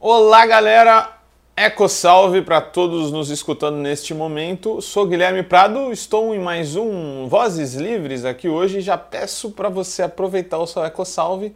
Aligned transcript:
Olá, 0.00 0.46
galera! 0.46 1.10
Eco 1.56 1.88
salve 1.88 2.40
para 2.40 2.60
todos 2.60 3.10
nos 3.10 3.30
escutando 3.30 3.78
neste 3.78 4.14
momento. 4.14 4.80
Sou 4.80 5.04
Guilherme 5.04 5.42
Prado, 5.42 5.90
estou 5.90 6.32
em 6.32 6.38
mais 6.38 6.76
um 6.76 7.26
Vozes 7.26 7.74
Livres 7.74 8.24
aqui 8.24 8.48
hoje. 8.48 8.80
Já 8.80 8.96
peço 8.96 9.50
para 9.50 9.68
você 9.68 10.04
aproveitar 10.04 10.58
o 10.58 10.68
seu 10.68 10.84
Eco 10.84 11.04
salve, 11.04 11.52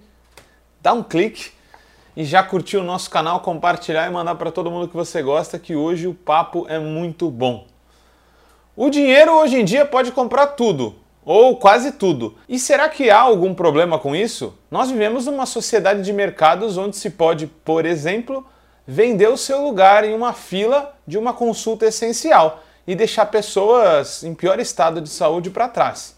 dar 0.80 0.92
um 0.92 1.04
clique 1.04 1.52
e 2.16 2.24
já 2.24 2.42
curtir 2.42 2.78
o 2.78 2.82
nosso 2.82 3.08
canal, 3.08 3.38
compartilhar 3.38 4.08
e 4.08 4.10
mandar 4.10 4.34
para 4.34 4.50
todo 4.50 4.72
mundo 4.72 4.88
que 4.88 4.96
você 4.96 5.22
gosta, 5.22 5.56
que 5.56 5.76
hoje 5.76 6.08
o 6.08 6.14
papo 6.14 6.66
é 6.68 6.80
muito 6.80 7.30
bom. 7.30 7.68
O 8.74 8.90
dinheiro 8.90 9.34
hoje 9.34 9.60
em 9.60 9.64
dia 9.64 9.86
pode 9.86 10.10
comprar 10.10 10.48
tudo, 10.48 10.96
ou 11.24 11.56
quase 11.56 11.92
tudo. 11.92 12.36
E 12.48 12.58
será 12.58 12.88
que 12.88 13.10
há 13.10 13.20
algum 13.20 13.54
problema 13.54 13.98
com 13.98 14.14
isso? 14.14 14.56
Nós 14.70 14.90
vivemos 14.90 15.26
numa 15.26 15.46
sociedade 15.46 16.02
de 16.02 16.12
mercados 16.12 16.76
onde 16.76 16.96
se 16.96 17.10
pode, 17.10 17.46
por 17.46 17.86
exemplo, 17.86 18.46
vender 18.86 19.28
o 19.28 19.36
seu 19.36 19.62
lugar 19.62 20.04
em 20.04 20.14
uma 20.14 20.32
fila 20.32 20.94
de 21.06 21.16
uma 21.16 21.32
consulta 21.32 21.86
essencial 21.86 22.62
e 22.86 22.94
deixar 22.94 23.26
pessoas 23.26 24.24
em 24.24 24.34
pior 24.34 24.58
estado 24.58 25.00
de 25.00 25.08
saúde 25.08 25.50
para 25.50 25.68
trás. 25.68 26.16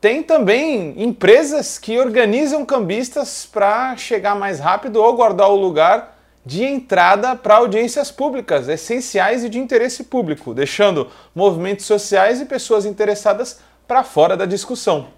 Tem 0.00 0.22
também 0.22 0.94
empresas 1.02 1.78
que 1.78 1.98
organizam 1.98 2.66
cambistas 2.66 3.48
para 3.50 3.96
chegar 3.96 4.34
mais 4.34 4.60
rápido 4.60 5.02
ou 5.02 5.14
guardar 5.14 5.48
o 5.48 5.56
lugar 5.56 6.16
de 6.44 6.62
entrada 6.62 7.34
para 7.34 7.56
audiências 7.56 8.12
públicas 8.12 8.68
essenciais 8.68 9.42
e 9.42 9.48
de 9.48 9.58
interesse 9.58 10.04
público, 10.04 10.54
deixando 10.54 11.10
movimentos 11.34 11.86
sociais 11.86 12.40
e 12.40 12.44
pessoas 12.44 12.86
interessadas 12.86 13.58
para 13.86 14.02
fora 14.02 14.36
da 14.36 14.46
discussão. 14.46 15.08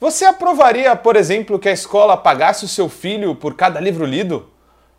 Você 0.00 0.24
aprovaria, 0.24 0.94
por 0.94 1.16
exemplo, 1.16 1.58
que 1.58 1.68
a 1.68 1.72
escola 1.72 2.16
pagasse 2.16 2.64
o 2.64 2.68
seu 2.68 2.88
filho 2.88 3.34
por 3.34 3.54
cada 3.54 3.80
livro 3.80 4.04
lido? 4.04 4.48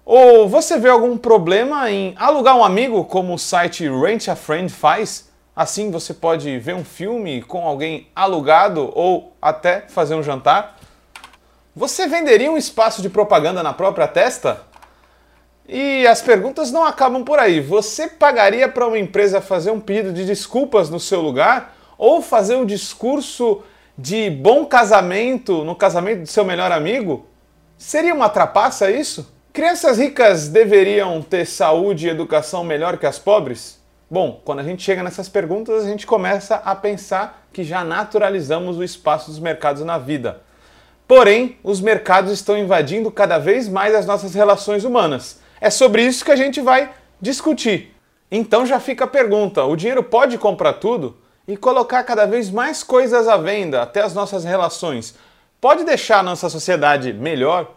Ou 0.03 0.49
você 0.49 0.77
vê 0.77 0.89
algum 0.89 1.17
problema 1.17 1.89
em 1.89 2.13
alugar 2.17 2.57
um 2.57 2.63
amigo, 2.63 3.05
como 3.05 3.33
o 3.33 3.39
site 3.39 3.87
Rent 3.87 4.27
a 4.27 4.35
Friend 4.35 4.71
faz? 4.73 5.29
Assim 5.55 5.89
você 5.89 6.13
pode 6.13 6.57
ver 6.59 6.75
um 6.75 6.83
filme 6.83 7.41
com 7.41 7.65
alguém 7.65 8.07
alugado 8.15 8.91
ou 8.93 9.33
até 9.41 9.81
fazer 9.87 10.15
um 10.15 10.23
jantar? 10.23 10.77
Você 11.75 12.07
venderia 12.07 12.51
um 12.51 12.57
espaço 12.57 13.01
de 13.01 13.09
propaganda 13.09 13.63
na 13.63 13.71
própria 13.73 14.07
testa? 14.07 14.61
E 15.65 16.05
as 16.07 16.21
perguntas 16.21 16.71
não 16.71 16.83
acabam 16.83 17.23
por 17.23 17.39
aí. 17.39 17.61
Você 17.61 18.07
pagaria 18.07 18.67
para 18.67 18.87
uma 18.87 18.97
empresa 18.97 19.39
fazer 19.39 19.71
um 19.71 19.79
pedido 19.79 20.11
de 20.11 20.25
desculpas 20.25 20.89
no 20.89 20.99
seu 20.99 21.21
lugar? 21.21 21.75
Ou 21.99 22.21
fazer 22.21 22.55
um 22.55 22.65
discurso 22.65 23.61
de 23.97 24.29
bom 24.29 24.65
casamento 24.65 25.65
no 25.65 25.75
casamento 25.75 26.21
do 26.21 26.27
seu 26.27 26.45
melhor 26.45 26.71
amigo? 26.71 27.27
Seria 27.77 28.15
uma 28.15 28.29
trapaça 28.29 28.89
isso? 28.89 29.31
Crianças 29.51 29.97
ricas 29.97 30.47
deveriam 30.47 31.21
ter 31.21 31.45
saúde 31.45 32.07
e 32.07 32.09
educação 32.09 32.63
melhor 32.63 32.97
que 32.97 33.05
as 33.05 33.19
pobres? 33.19 33.83
Bom, 34.09 34.41
quando 34.45 34.59
a 34.59 34.63
gente 34.63 34.81
chega 34.81 35.03
nessas 35.03 35.27
perguntas, 35.27 35.83
a 35.83 35.87
gente 35.87 36.07
começa 36.07 36.55
a 36.55 36.73
pensar 36.73 37.45
que 37.51 37.65
já 37.65 37.83
naturalizamos 37.83 38.77
o 38.77 38.83
espaço 38.83 39.29
dos 39.29 39.39
mercados 39.39 39.83
na 39.83 39.97
vida. 39.97 40.41
Porém, 41.05 41.57
os 41.61 41.81
mercados 41.81 42.31
estão 42.31 42.57
invadindo 42.57 43.11
cada 43.11 43.37
vez 43.37 43.67
mais 43.67 43.93
as 43.93 44.05
nossas 44.05 44.33
relações 44.33 44.85
humanas. 44.85 45.41
É 45.59 45.69
sobre 45.69 46.03
isso 46.03 46.23
que 46.23 46.31
a 46.31 46.35
gente 46.37 46.61
vai 46.61 46.91
discutir. 47.19 47.93
Então 48.31 48.65
já 48.65 48.79
fica 48.79 49.03
a 49.03 49.07
pergunta: 49.07 49.65
o 49.65 49.75
dinheiro 49.75 50.03
pode 50.03 50.37
comprar 50.37 50.73
tudo? 50.73 51.17
E 51.49 51.57
colocar 51.57 52.03
cada 52.03 52.27
vez 52.27 52.51
mais 52.51 52.83
coisas 52.83 53.27
à 53.27 53.35
venda, 53.35 53.81
até 53.81 54.03
as 54.03 54.13
nossas 54.13 54.43
relações, 54.43 55.15
pode 55.59 55.83
deixar 55.83 56.19
a 56.19 56.23
nossa 56.23 56.47
sociedade 56.47 57.11
melhor? 57.11 57.71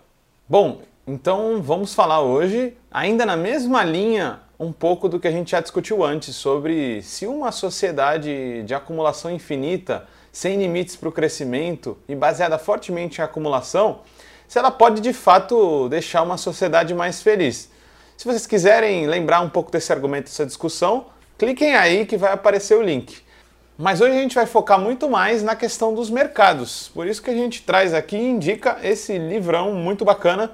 Bom, 0.47 0.83
então 1.07 1.63
vamos 1.63 1.95
falar 1.95 2.21
hoje, 2.21 2.77
ainda 2.91 3.25
na 3.25 3.35
mesma 3.35 3.83
linha, 3.83 4.41
um 4.61 4.71
pouco 4.71 5.09
do 5.09 5.19
que 5.19 5.27
a 5.27 5.31
gente 5.31 5.53
já 5.53 5.61
discutiu 5.63 6.05
antes 6.05 6.37
sobre 6.37 7.01
se 7.01 7.27
uma 7.27 7.51
sociedade 7.51 8.63
de 8.63 8.75
acumulação 8.75 9.31
infinita, 9.31 10.07
sem 10.31 10.59
limites 10.59 10.95
para 10.95 11.09
o 11.09 11.13
crescimento 11.13 11.97
e 12.07 12.15
baseada 12.15 12.59
fortemente 12.59 13.23
em 13.23 13.25
acumulação, 13.25 14.01
se 14.47 14.59
ela 14.59 14.71
pode 14.71 15.01
de 15.01 15.15
fato 15.15 15.89
deixar 15.89 16.21
uma 16.23 16.37
sociedade 16.37 16.93
mais 16.93 17.23
feliz. 17.23 17.71
Se 18.19 18.27
vocês 18.27 18.47
quiserem 18.47 19.07
lembrar 19.07 19.41
um 19.41 19.49
pouco 19.49 19.73
desse 19.73 19.91
argumento, 19.91 20.25
dessa 20.25 20.45
discussão, 20.45 21.07
cliquem 21.39 21.75
aí 21.75 22.05
que 22.05 22.19
vai 22.19 22.35
aparecer 22.35 22.77
o 22.77 22.83
link. 22.83 23.32
Mas 23.79 24.01
hoje 24.01 24.17
a 24.17 24.21
gente 24.21 24.35
vai 24.35 24.45
focar 24.45 24.79
muito 24.79 25.09
mais 25.09 25.43
na 25.43 25.57
questão 25.57 25.95
dos 25.95 26.11
mercados. 26.11 26.91
Por 26.95 27.07
isso 27.07 27.23
que 27.23 27.31
a 27.31 27.35
gente 27.35 27.63
traz 27.63 27.95
aqui 27.95 28.17
e 28.17 28.31
indica 28.31 28.79
esse 28.83 29.17
livrão 29.17 29.73
muito 29.73 30.05
bacana 30.05 30.53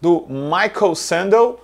do 0.00 0.26
Michael 0.28 0.94
Sandel, 0.94 1.60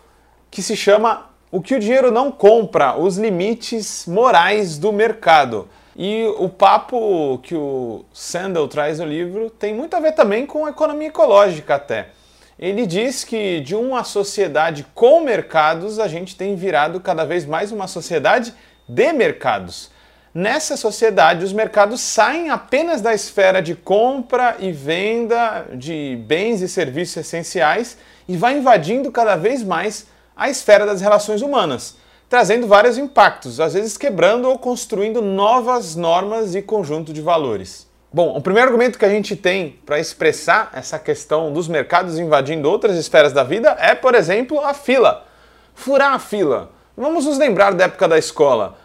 que 0.50 0.60
se 0.60 0.76
chama 0.76 1.30
O 1.52 1.60
que 1.60 1.74
o 1.74 1.80
dinheiro 1.80 2.10
não 2.10 2.32
compra: 2.32 2.96
Os 2.96 3.16
limites 3.16 4.06
morais 4.06 4.76
do 4.76 4.92
mercado. 4.92 5.68
E 5.96 6.26
o 6.38 6.48
papo 6.48 7.40
que 7.42 7.54
o 7.54 8.04
Sandel 8.12 8.68
traz 8.68 8.98
no 8.98 9.04
livro 9.04 9.50
tem 9.50 9.74
muito 9.74 9.94
a 9.94 10.00
ver 10.00 10.12
também 10.12 10.46
com 10.46 10.68
economia 10.68 11.08
ecológica 11.08 11.74
até. 11.74 12.10
Ele 12.58 12.86
diz 12.86 13.24
que 13.24 13.60
de 13.60 13.76
uma 13.76 14.02
sociedade 14.02 14.84
com 14.94 15.20
mercados, 15.20 16.00
a 16.00 16.08
gente 16.08 16.36
tem 16.36 16.56
virado 16.56 17.00
cada 17.00 17.24
vez 17.24 17.46
mais 17.46 17.70
uma 17.70 17.86
sociedade 17.86 18.52
de 18.88 19.12
mercados. 19.12 19.90
Nessa 20.34 20.76
sociedade, 20.76 21.44
os 21.44 21.54
mercados 21.54 22.00
saem 22.02 22.50
apenas 22.50 23.00
da 23.00 23.14
esfera 23.14 23.62
de 23.62 23.74
compra 23.74 24.56
e 24.58 24.70
venda 24.70 25.66
de 25.72 26.22
bens 26.26 26.60
e 26.60 26.68
serviços 26.68 27.16
essenciais 27.16 27.96
e 28.28 28.36
vai 28.36 28.58
invadindo 28.58 29.10
cada 29.10 29.36
vez 29.36 29.62
mais 29.62 30.06
a 30.36 30.50
esfera 30.50 30.84
das 30.84 31.00
relações 31.00 31.40
humanas, 31.40 31.96
trazendo 32.28 32.66
vários 32.66 32.98
impactos, 32.98 33.58
às 33.58 33.72
vezes 33.72 33.96
quebrando 33.96 34.48
ou 34.48 34.58
construindo 34.58 35.22
novas 35.22 35.96
normas 35.96 36.54
e 36.54 36.60
conjunto 36.60 37.10
de 37.12 37.22
valores. 37.22 37.88
Bom, 38.12 38.36
o 38.36 38.40
primeiro 38.40 38.68
argumento 38.68 38.98
que 38.98 39.04
a 39.04 39.10
gente 39.10 39.34
tem 39.34 39.78
para 39.84 39.98
expressar 39.98 40.70
essa 40.74 40.98
questão 40.98 41.52
dos 41.52 41.68
mercados 41.68 42.18
invadindo 42.18 42.70
outras 42.70 42.96
esferas 42.96 43.32
da 43.32 43.42
vida 43.42 43.76
é, 43.80 43.94
por 43.94 44.14
exemplo, 44.14 44.60
a 44.60 44.74
fila. 44.74 45.26
Furar 45.74 46.12
a 46.12 46.18
fila. 46.18 46.70
Vamos 46.96 47.24
nos 47.24 47.38
lembrar 47.38 47.74
da 47.74 47.84
época 47.84 48.06
da 48.06 48.18
escola 48.18 48.76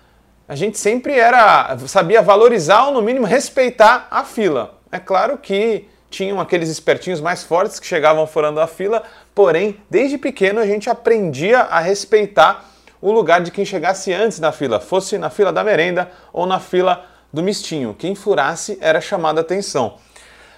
a 0.47 0.55
gente 0.55 0.77
sempre 0.77 1.17
era 1.17 1.77
sabia 1.87 2.21
valorizar 2.21 2.85
ou 2.85 2.93
no 2.93 3.01
mínimo 3.01 3.25
respeitar 3.25 4.07
a 4.11 4.23
fila. 4.23 4.75
É 4.91 4.99
claro 4.99 5.37
que 5.37 5.87
tinham 6.09 6.39
aqueles 6.39 6.69
espertinhos 6.69 7.19
mais 7.19 7.43
fortes 7.43 7.79
que 7.79 7.87
chegavam 7.87 8.27
furando 8.27 8.59
a 8.59 8.67
fila, 8.67 9.03
porém, 9.33 9.79
desde 9.89 10.17
pequeno 10.17 10.59
a 10.59 10.67
gente 10.67 10.89
aprendia 10.89 11.61
a 11.61 11.79
respeitar 11.79 12.69
o 13.01 13.11
lugar 13.11 13.41
de 13.41 13.51
quem 13.51 13.65
chegasse 13.65 14.13
antes 14.13 14.39
na 14.39 14.51
fila, 14.51 14.79
fosse 14.79 15.17
na 15.17 15.29
fila 15.29 15.51
da 15.51 15.63
merenda 15.63 16.11
ou 16.31 16.45
na 16.45 16.59
fila 16.59 17.03
do 17.33 17.41
mistinho. 17.41 17.95
Quem 17.97 18.13
furasse 18.13 18.77
era 18.79 19.01
chamado 19.01 19.39
a 19.39 19.41
atenção. 19.41 19.95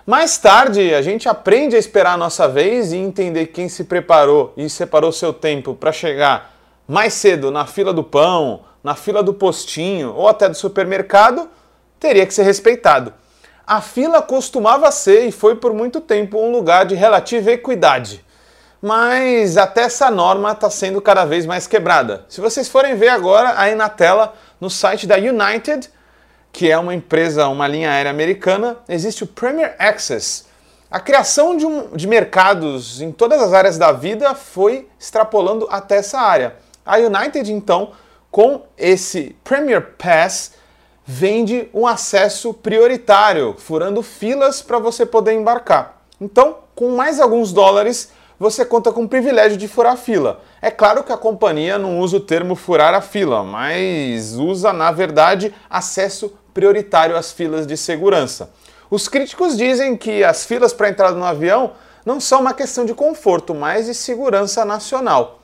Mais 0.05 0.37
tarde, 0.37 0.93
a 0.93 1.01
gente 1.01 1.27
aprende 1.27 1.75
a 1.75 1.79
esperar 1.79 2.13
a 2.13 2.17
nossa 2.17 2.47
vez 2.47 2.93
e 2.93 2.97
entender 2.97 3.47
quem 3.47 3.67
se 3.67 3.85
preparou 3.85 4.53
e 4.55 4.69
separou 4.69 5.11
seu 5.11 5.33
tempo 5.33 5.73
para 5.73 5.91
chegar 5.91 6.54
mais 6.87 7.13
cedo 7.13 7.51
na 7.51 7.65
fila 7.65 7.93
do 7.93 8.03
pão, 8.03 8.61
na 8.83 8.95
fila 8.95 9.23
do 9.23 9.33
postinho 9.33 10.13
ou 10.13 10.27
até 10.27 10.47
do 10.47 10.55
supermercado, 10.55 11.49
teria 11.99 12.25
que 12.25 12.33
ser 12.33 12.43
respeitado. 12.43 13.13
A 13.65 13.81
fila 13.81 14.21
costumava 14.21 14.91
ser 14.91 15.25
e 15.25 15.31
foi 15.31 15.55
por 15.55 15.73
muito 15.73 15.99
tempo 15.99 16.39
um 16.39 16.51
lugar 16.51 16.85
de 16.85 16.93
relativa 16.93 17.51
equidade. 17.51 18.23
Mas 18.79 19.57
até 19.57 19.81
essa 19.81 20.11
norma 20.11 20.51
está 20.51 20.69
sendo 20.69 21.01
cada 21.01 21.25
vez 21.25 21.47
mais 21.47 21.65
quebrada. 21.65 22.25
Se 22.29 22.39
vocês 22.39 22.69
forem 22.69 22.95
ver 22.95 23.09
agora 23.09 23.55
aí 23.57 23.73
na 23.73 23.89
tela, 23.89 24.35
no 24.61 24.69
site 24.69 25.07
da 25.07 25.15
United, 25.15 25.89
que 26.51 26.69
é 26.69 26.77
uma 26.77 26.93
empresa, 26.93 27.47
uma 27.47 27.67
linha 27.67 27.89
aérea 27.89 28.11
americana, 28.11 28.77
existe 28.87 29.23
o 29.23 29.27
Premier 29.27 29.75
Access. 29.79 30.45
A 30.91 30.99
criação 30.99 31.57
de, 31.57 31.65
um, 31.65 31.89
de 31.95 32.07
mercados 32.07 33.01
em 33.01 33.11
todas 33.11 33.41
as 33.41 33.51
áreas 33.51 33.79
da 33.79 33.91
vida 33.91 34.35
foi 34.35 34.87
extrapolando 34.99 35.67
até 35.71 35.95
essa 35.95 36.19
área. 36.19 36.55
A 36.85 36.97
United, 36.97 37.51
então, 37.51 37.91
com 38.29 38.61
esse 38.77 39.35
Premier 39.43 39.81
Pass, 39.97 40.51
vende 41.05 41.69
um 41.73 41.87
acesso 41.87 42.53
prioritário, 42.53 43.55
furando 43.57 44.01
filas 44.01 44.61
para 44.61 44.77
você 44.77 45.05
poder 45.05 45.33
embarcar. 45.33 46.01
Então, 46.19 46.57
com 46.75 46.95
mais 46.95 47.19
alguns 47.19 47.51
dólares, 47.51 48.11
você 48.39 48.65
conta 48.65 48.91
com 48.91 49.03
o 49.03 49.09
privilégio 49.09 49.57
de 49.57 49.67
furar 49.67 49.93
a 49.93 49.97
fila. 49.97 50.41
É 50.61 50.69
claro 50.69 51.03
que 51.03 51.11
a 51.11 51.17
companhia 51.17 51.77
não 51.77 51.99
usa 51.99 52.17
o 52.17 52.19
termo 52.19 52.55
furar 52.55 52.93
a 52.93 53.01
fila, 53.01 53.43
mas 53.43 54.33
usa, 54.35 54.73
na 54.73 54.91
verdade, 54.91 55.53
acesso 55.69 56.33
prioritário 56.53 57.15
às 57.15 57.31
filas 57.31 57.65
de 57.65 57.77
segurança. 57.77 58.51
Os 58.89 59.07
críticos 59.07 59.57
dizem 59.57 59.95
que 59.97 60.23
as 60.23 60.45
filas 60.45 60.73
para 60.73 60.89
entrada 60.89 61.17
no 61.17 61.25
avião 61.25 61.71
não 62.05 62.19
são 62.19 62.41
uma 62.41 62.53
questão 62.53 62.85
de 62.85 62.93
conforto, 62.93 63.55
mas 63.55 63.87
de 63.87 63.93
segurança 63.93 64.63
nacional. 64.63 65.39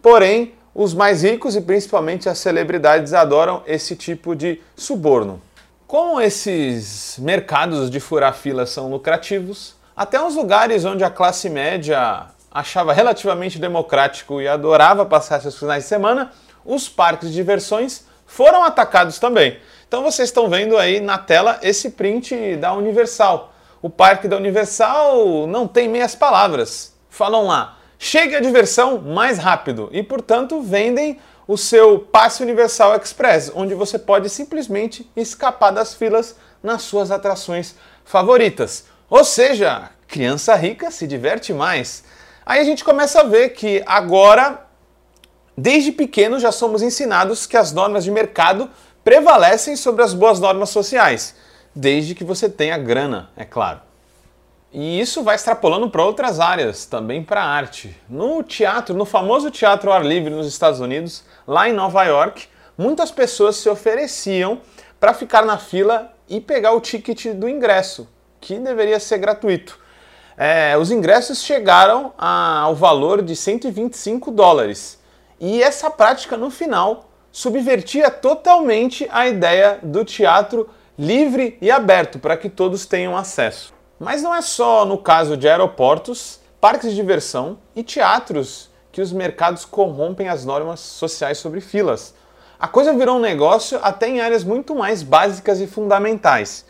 Porém, 0.00 0.54
os 0.74 0.94
mais 0.94 1.22
ricos 1.22 1.54
e 1.54 1.60
principalmente 1.60 2.28
as 2.28 2.38
celebridades 2.38 3.12
adoram 3.12 3.62
esse 3.66 3.94
tipo 3.94 4.34
de 4.34 4.60
suborno. 4.76 5.40
Como 5.86 6.20
esses 6.20 7.16
mercados 7.18 7.90
de 7.90 8.00
furar 8.00 8.34
fila 8.34 8.64
são 8.64 8.90
lucrativos, 8.90 9.74
até 9.94 10.20
uns 10.20 10.34
lugares 10.34 10.84
onde 10.84 11.04
a 11.04 11.10
classe 11.10 11.50
média 11.50 12.26
achava 12.50 12.92
relativamente 12.92 13.58
democrático 13.58 14.40
e 14.40 14.48
adorava 14.48 15.04
passar 15.04 15.40
seus 15.40 15.58
finais 15.58 15.84
de 15.84 15.88
semana, 15.88 16.32
os 16.64 16.88
parques 16.88 17.28
de 17.28 17.34
diversões 17.34 18.06
foram 18.26 18.64
atacados 18.64 19.18
também. 19.18 19.58
Então 19.86 20.02
vocês 20.02 20.30
estão 20.30 20.48
vendo 20.48 20.78
aí 20.78 21.00
na 21.00 21.18
tela 21.18 21.58
esse 21.62 21.90
print 21.90 22.56
da 22.56 22.72
Universal. 22.72 23.52
O 23.82 23.90
parque 23.90 24.26
da 24.26 24.36
Universal 24.36 25.46
não 25.46 25.68
tem 25.68 25.88
meias 25.88 26.14
palavras. 26.14 26.94
Falam 27.10 27.46
lá, 27.46 27.76
chegue 28.02 28.34
a 28.34 28.40
diversão 28.40 28.98
mais 28.98 29.38
rápido 29.38 29.88
e, 29.92 30.02
portanto, 30.02 30.60
vendem 30.60 31.20
o 31.46 31.56
seu 31.56 32.00
passe 32.00 32.42
Universal 32.42 32.96
Express, 32.96 33.52
onde 33.54 33.76
você 33.76 33.96
pode 33.96 34.28
simplesmente 34.28 35.08
escapar 35.14 35.70
das 35.70 35.94
filas 35.94 36.34
nas 36.60 36.82
suas 36.82 37.12
atrações 37.12 37.76
favoritas. 38.04 38.86
Ou 39.08 39.22
seja, 39.22 39.90
criança 40.08 40.52
rica 40.56 40.90
se 40.90 41.06
diverte 41.06 41.54
mais. 41.54 42.02
Aí 42.44 42.60
a 42.60 42.64
gente 42.64 42.82
começa 42.82 43.20
a 43.20 43.24
ver 43.24 43.50
que 43.50 43.84
agora, 43.86 44.66
desde 45.56 45.92
pequeno, 45.92 46.40
já 46.40 46.50
somos 46.50 46.82
ensinados 46.82 47.46
que 47.46 47.56
as 47.56 47.72
normas 47.72 48.02
de 48.02 48.10
mercado 48.10 48.68
prevalecem 49.04 49.76
sobre 49.76 50.02
as 50.02 50.12
boas 50.12 50.40
normas 50.40 50.70
sociais, 50.70 51.36
desde 51.72 52.16
que 52.16 52.24
você 52.24 52.48
tenha 52.48 52.76
grana, 52.76 53.30
é 53.36 53.44
claro. 53.44 53.91
E 54.74 54.98
isso 54.98 55.22
vai 55.22 55.34
extrapolando 55.34 55.90
para 55.90 56.02
outras 56.02 56.40
áreas, 56.40 56.86
também 56.86 57.22
para 57.22 57.42
a 57.42 57.46
arte. 57.46 57.94
No 58.08 58.42
teatro, 58.42 58.96
no 58.96 59.04
famoso 59.04 59.50
teatro 59.50 59.90
ao 59.90 59.96
ar 59.96 60.04
livre 60.04 60.30
nos 60.30 60.46
Estados 60.46 60.80
Unidos, 60.80 61.24
lá 61.46 61.68
em 61.68 61.74
Nova 61.74 62.02
York, 62.04 62.48
muitas 62.78 63.10
pessoas 63.10 63.56
se 63.56 63.68
ofereciam 63.68 64.62
para 64.98 65.12
ficar 65.12 65.44
na 65.44 65.58
fila 65.58 66.10
e 66.26 66.40
pegar 66.40 66.72
o 66.72 66.80
ticket 66.80 67.34
do 67.34 67.46
ingresso, 67.46 68.08
que 68.40 68.58
deveria 68.58 68.98
ser 68.98 69.18
gratuito. 69.18 69.78
É, 70.38 70.74
os 70.78 70.90
ingressos 70.90 71.42
chegaram 71.42 72.14
ao 72.16 72.74
valor 72.74 73.20
de 73.20 73.36
125 73.36 74.30
dólares. 74.30 74.98
E 75.38 75.62
essa 75.62 75.90
prática, 75.90 76.34
no 76.34 76.50
final, 76.50 77.10
subvertia 77.30 78.10
totalmente 78.10 79.06
a 79.12 79.28
ideia 79.28 79.78
do 79.82 80.02
teatro 80.02 80.70
livre 80.98 81.58
e 81.60 81.70
aberto 81.70 82.18
para 82.18 82.38
que 82.38 82.48
todos 82.48 82.86
tenham 82.86 83.14
acesso. 83.14 83.81
Mas 84.02 84.20
não 84.20 84.34
é 84.34 84.42
só 84.42 84.84
no 84.84 84.98
caso 84.98 85.36
de 85.36 85.48
aeroportos, 85.48 86.40
parques 86.60 86.90
de 86.90 86.96
diversão 86.96 87.58
e 87.72 87.84
teatros 87.84 88.68
que 88.90 89.00
os 89.00 89.12
mercados 89.12 89.64
corrompem 89.64 90.28
as 90.28 90.44
normas 90.44 90.80
sociais 90.80 91.38
sobre 91.38 91.60
filas. 91.60 92.12
A 92.58 92.66
coisa 92.66 92.92
virou 92.92 93.18
um 93.18 93.20
negócio 93.20 93.78
até 93.80 94.08
em 94.08 94.20
áreas 94.20 94.42
muito 94.42 94.74
mais 94.74 95.04
básicas 95.04 95.60
e 95.60 95.68
fundamentais. 95.68 96.66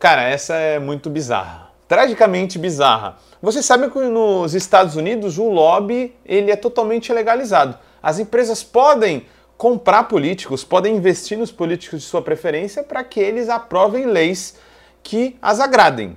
Cara, 0.00 0.22
essa 0.24 0.56
é 0.56 0.80
muito 0.80 1.08
bizarra. 1.08 1.70
Tragicamente 1.86 2.58
bizarra. 2.58 3.18
Você 3.40 3.62
sabe 3.62 3.88
que 3.88 4.00
nos 4.00 4.52
Estados 4.52 4.96
Unidos 4.96 5.38
o 5.38 5.48
lobby 5.48 6.12
ele 6.26 6.50
é 6.50 6.56
totalmente 6.56 7.12
legalizado. 7.12 7.78
As 8.02 8.18
empresas 8.18 8.64
podem 8.64 9.26
comprar 9.56 10.08
políticos, 10.08 10.64
podem 10.64 10.96
investir 10.96 11.38
nos 11.38 11.52
políticos 11.52 12.00
de 12.00 12.06
sua 12.08 12.20
preferência 12.20 12.82
para 12.82 13.04
que 13.04 13.20
eles 13.20 13.48
aprovem 13.48 14.06
leis 14.06 14.56
que 15.04 15.38
as 15.40 15.60
agradem. 15.60 16.16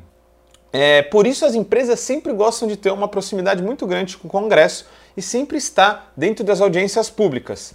É, 0.74 1.02
por 1.02 1.28
isso 1.28 1.46
as 1.46 1.54
empresas 1.54 2.00
sempre 2.00 2.32
gostam 2.32 2.68
de 2.68 2.78
ter 2.78 2.92
uma 2.92 3.08
proximidade 3.08 3.62
muito 3.62 3.86
grande 3.86 4.18
com 4.18 4.28
o 4.28 4.32
Congresso 4.32 4.86
e 5.18 5.22
sempre 5.22 5.58
está 5.58 6.08
dentro 6.16 6.46
das 6.46 6.62
audiências 6.62 7.10
públicas. 7.10 7.74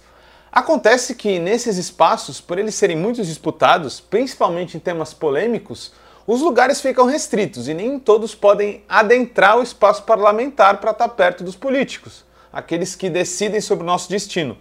Acontece 0.51 1.13
que 1.13 1.37
nesses 1.37 1.77
espaços, 1.77 2.41
por 2.41 2.57
eles 2.57 2.73
serem 2.73 2.97
muito 2.97 3.23
disputados, 3.23 3.99
principalmente 3.99 4.75
em 4.75 4.79
temas 4.79 5.13
polêmicos, 5.13 5.91
os 6.25 6.41
lugares 6.41 6.81
ficam 6.81 7.05
restritos 7.05 7.67
e 7.67 7.73
nem 7.73 7.99
todos 7.99 8.33
podem 8.33 8.83
adentrar 8.89 9.57
o 9.57 9.63
espaço 9.63 10.03
parlamentar 10.03 10.79
para 10.79 10.91
estar 10.91 11.09
perto 11.09 11.43
dos 11.43 11.55
políticos, 11.55 12.25
aqueles 12.51 12.95
que 12.95 13.09
decidem 13.09 13.61
sobre 13.61 13.83
o 13.83 13.87
nosso 13.87 14.09
destino. 14.09 14.57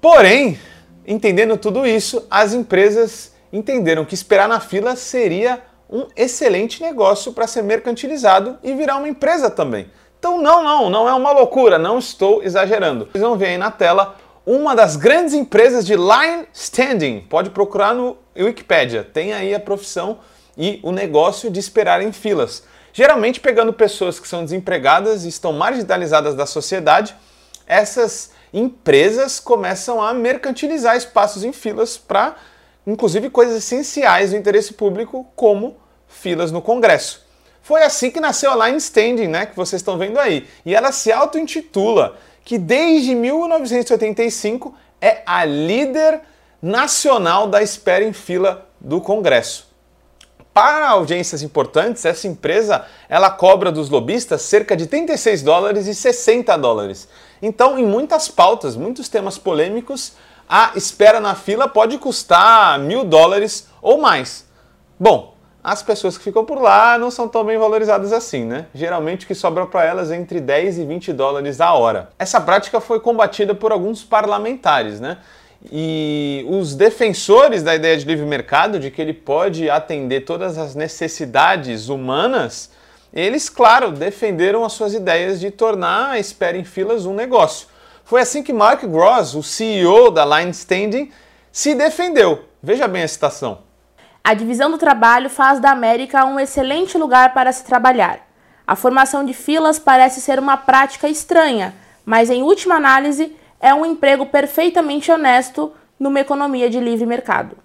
Porém, 0.00 0.58
entendendo 1.06 1.56
tudo 1.56 1.86
isso, 1.86 2.26
as 2.30 2.54
empresas 2.54 3.34
entenderam 3.52 4.04
que 4.04 4.14
esperar 4.14 4.48
na 4.48 4.60
fila 4.60 4.96
seria 4.96 5.60
um 5.94 6.08
excelente 6.16 6.82
negócio 6.82 7.32
para 7.32 7.46
ser 7.46 7.62
mercantilizado 7.62 8.58
e 8.64 8.74
virar 8.74 8.96
uma 8.96 9.08
empresa 9.08 9.48
também. 9.48 9.88
Então, 10.18 10.42
não, 10.42 10.60
não, 10.60 10.90
não 10.90 11.08
é 11.08 11.14
uma 11.14 11.30
loucura, 11.30 11.78
não 11.78 12.00
estou 12.00 12.42
exagerando. 12.42 13.08
Vocês 13.12 13.22
vão 13.22 13.36
ver 13.36 13.46
aí 13.46 13.58
na 13.58 13.70
tela 13.70 14.16
uma 14.44 14.74
das 14.74 14.96
grandes 14.96 15.34
empresas 15.34 15.86
de 15.86 15.94
line 15.94 16.48
standing. 16.52 17.20
Pode 17.30 17.50
procurar 17.50 17.94
no 17.94 18.16
Wikipedia. 18.36 19.04
Tem 19.04 19.32
aí 19.32 19.54
a 19.54 19.60
profissão 19.60 20.18
e 20.58 20.80
o 20.82 20.90
negócio 20.90 21.48
de 21.48 21.60
esperar 21.60 22.02
em 22.02 22.10
filas. 22.10 22.64
Geralmente 22.92 23.38
pegando 23.38 23.72
pessoas 23.72 24.18
que 24.18 24.26
são 24.26 24.42
desempregadas 24.42 25.24
e 25.24 25.28
estão 25.28 25.52
marginalizadas 25.52 26.34
da 26.34 26.44
sociedade, 26.44 27.14
essas 27.68 28.32
empresas 28.52 29.38
começam 29.38 30.02
a 30.02 30.12
mercantilizar 30.12 30.96
espaços 30.96 31.44
em 31.44 31.52
filas 31.52 31.96
para, 31.96 32.34
inclusive, 32.84 33.30
coisas 33.30 33.58
essenciais 33.58 34.30
do 34.30 34.36
interesse 34.36 34.72
público, 34.74 35.24
como 35.36 35.83
filas 36.14 36.50
no 36.50 36.62
Congresso. 36.62 37.24
Foi 37.62 37.82
assim 37.82 38.10
que 38.10 38.20
nasceu 38.20 38.50
a 38.50 38.66
Line 38.66 38.78
Standing, 38.78 39.28
né, 39.28 39.46
que 39.46 39.56
vocês 39.56 39.80
estão 39.80 39.96
vendo 39.96 40.18
aí. 40.18 40.46
E 40.66 40.74
ela 40.74 40.92
se 40.92 41.10
auto-intitula 41.10 42.16
que 42.44 42.58
desde 42.58 43.14
1985 43.14 44.74
é 45.00 45.22
a 45.24 45.44
líder 45.44 46.20
nacional 46.60 47.46
da 47.46 47.62
espera 47.62 48.04
em 48.04 48.12
fila 48.12 48.66
do 48.80 49.00
Congresso. 49.00 49.72
Para 50.52 50.90
audiências 50.90 51.42
importantes, 51.42 52.04
essa 52.04 52.28
empresa 52.28 52.84
ela 53.08 53.28
cobra 53.28 53.72
dos 53.72 53.90
lobistas 53.90 54.42
cerca 54.42 54.76
de 54.76 54.86
36 54.86 55.42
dólares 55.42 55.86
e 55.86 55.94
60 55.94 56.56
dólares. 56.56 57.08
Então, 57.42 57.76
em 57.78 57.84
muitas 57.84 58.28
pautas, 58.28 58.76
muitos 58.76 59.08
temas 59.08 59.36
polêmicos, 59.36 60.12
a 60.48 60.72
espera 60.76 61.18
na 61.18 61.34
fila 61.34 61.66
pode 61.66 61.98
custar 61.98 62.78
mil 62.78 63.04
dólares 63.04 63.66
ou 63.82 63.98
mais. 63.98 64.46
Bom, 64.98 65.33
as 65.64 65.82
pessoas 65.82 66.18
que 66.18 66.24
ficam 66.24 66.44
por 66.44 66.60
lá 66.60 66.98
não 66.98 67.10
são 67.10 67.26
tão 67.26 67.42
bem 67.42 67.56
valorizadas 67.56 68.12
assim, 68.12 68.44
né? 68.44 68.66
Geralmente 68.74 69.24
o 69.24 69.26
que 69.26 69.34
sobra 69.34 69.64
para 69.64 69.82
elas 69.82 70.10
é 70.10 70.16
entre 70.16 70.38
10 70.38 70.78
e 70.78 70.84
20 70.84 71.10
dólares 71.14 71.58
a 71.58 71.72
hora. 71.72 72.10
Essa 72.18 72.38
prática 72.38 72.82
foi 72.82 73.00
combatida 73.00 73.54
por 73.54 73.72
alguns 73.72 74.04
parlamentares, 74.04 75.00
né? 75.00 75.16
E 75.72 76.44
os 76.50 76.74
defensores 76.74 77.62
da 77.62 77.74
ideia 77.74 77.96
de 77.96 78.04
livre 78.04 78.26
mercado, 78.26 78.78
de 78.78 78.90
que 78.90 79.00
ele 79.00 79.14
pode 79.14 79.70
atender 79.70 80.26
todas 80.26 80.58
as 80.58 80.74
necessidades 80.74 81.88
humanas, 81.88 82.70
eles, 83.10 83.48
claro, 83.48 83.90
defenderam 83.90 84.66
as 84.66 84.74
suas 84.74 84.92
ideias 84.92 85.40
de 85.40 85.50
tornar 85.50 86.10
a 86.10 86.18
espera 86.18 86.58
em 86.58 86.64
filas 86.64 87.06
um 87.06 87.14
negócio. 87.14 87.68
Foi 88.04 88.20
assim 88.20 88.42
que 88.42 88.52
Mark 88.52 88.84
Gross, 88.84 89.34
o 89.34 89.42
CEO 89.42 90.10
da 90.10 90.26
Line 90.26 90.50
Standing, 90.50 91.10
se 91.50 91.74
defendeu. 91.74 92.44
Veja 92.62 92.86
bem 92.86 93.02
a 93.02 93.08
citação. 93.08 93.60
A 94.26 94.32
divisão 94.32 94.70
do 94.70 94.78
trabalho 94.78 95.28
faz 95.28 95.60
da 95.60 95.70
América 95.70 96.24
um 96.24 96.40
excelente 96.40 96.96
lugar 96.96 97.34
para 97.34 97.52
se 97.52 97.62
trabalhar. 97.62 98.26
A 98.66 98.74
formação 98.74 99.22
de 99.22 99.34
filas 99.34 99.78
parece 99.78 100.18
ser 100.18 100.38
uma 100.38 100.56
prática 100.56 101.06
estranha, 101.06 101.74
mas 102.06 102.30
em 102.30 102.42
última 102.42 102.76
análise 102.76 103.36
é 103.60 103.74
um 103.74 103.84
emprego 103.84 104.24
perfeitamente 104.24 105.12
honesto 105.12 105.74
numa 106.00 106.20
economia 106.20 106.70
de 106.70 106.80
livre 106.80 107.04
mercado. 107.04 107.58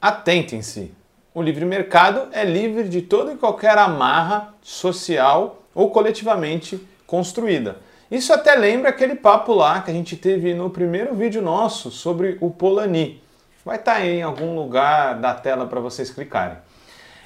Atentem-se! 0.00 0.90
O 1.34 1.42
livre 1.42 1.66
mercado 1.66 2.28
é 2.32 2.46
livre 2.46 2.88
de 2.88 3.02
toda 3.02 3.34
e 3.34 3.36
qualquer 3.36 3.76
amarra 3.76 4.54
social 4.62 5.64
ou 5.74 5.90
coletivamente 5.90 6.80
construída. 7.06 7.76
Isso 8.10 8.32
até 8.32 8.54
lembra 8.54 8.88
aquele 8.88 9.16
papo 9.16 9.52
lá 9.52 9.82
que 9.82 9.90
a 9.90 9.94
gente 9.94 10.16
teve 10.16 10.54
no 10.54 10.70
primeiro 10.70 11.14
vídeo 11.14 11.42
nosso 11.42 11.90
sobre 11.90 12.38
o 12.40 12.50
Polanyi. 12.50 13.22
Vai 13.64 13.76
estar 13.76 13.94
tá 13.94 14.04
em 14.04 14.22
algum 14.22 14.54
lugar 14.54 15.18
da 15.18 15.32
tela 15.32 15.66
para 15.66 15.80
vocês 15.80 16.10
clicarem. 16.10 16.58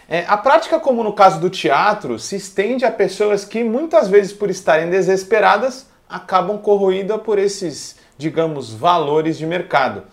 É, 0.08 0.24
a 0.28 0.36
prática, 0.36 0.78
como 0.78 1.02
no 1.02 1.12
caso 1.12 1.40
do 1.40 1.50
teatro, 1.50 2.18
se 2.18 2.36
estende 2.36 2.84
a 2.84 2.92
pessoas 2.92 3.44
que 3.44 3.64
muitas 3.64 4.08
vezes, 4.08 4.32
por 4.32 4.48
estarem 4.48 4.88
desesperadas, 4.88 5.86
acabam 6.08 6.56
corroídas 6.58 7.20
por 7.22 7.38
esses, 7.38 7.96
digamos, 8.16 8.72
valores 8.72 9.36
de 9.36 9.44
mercado. 9.44 10.04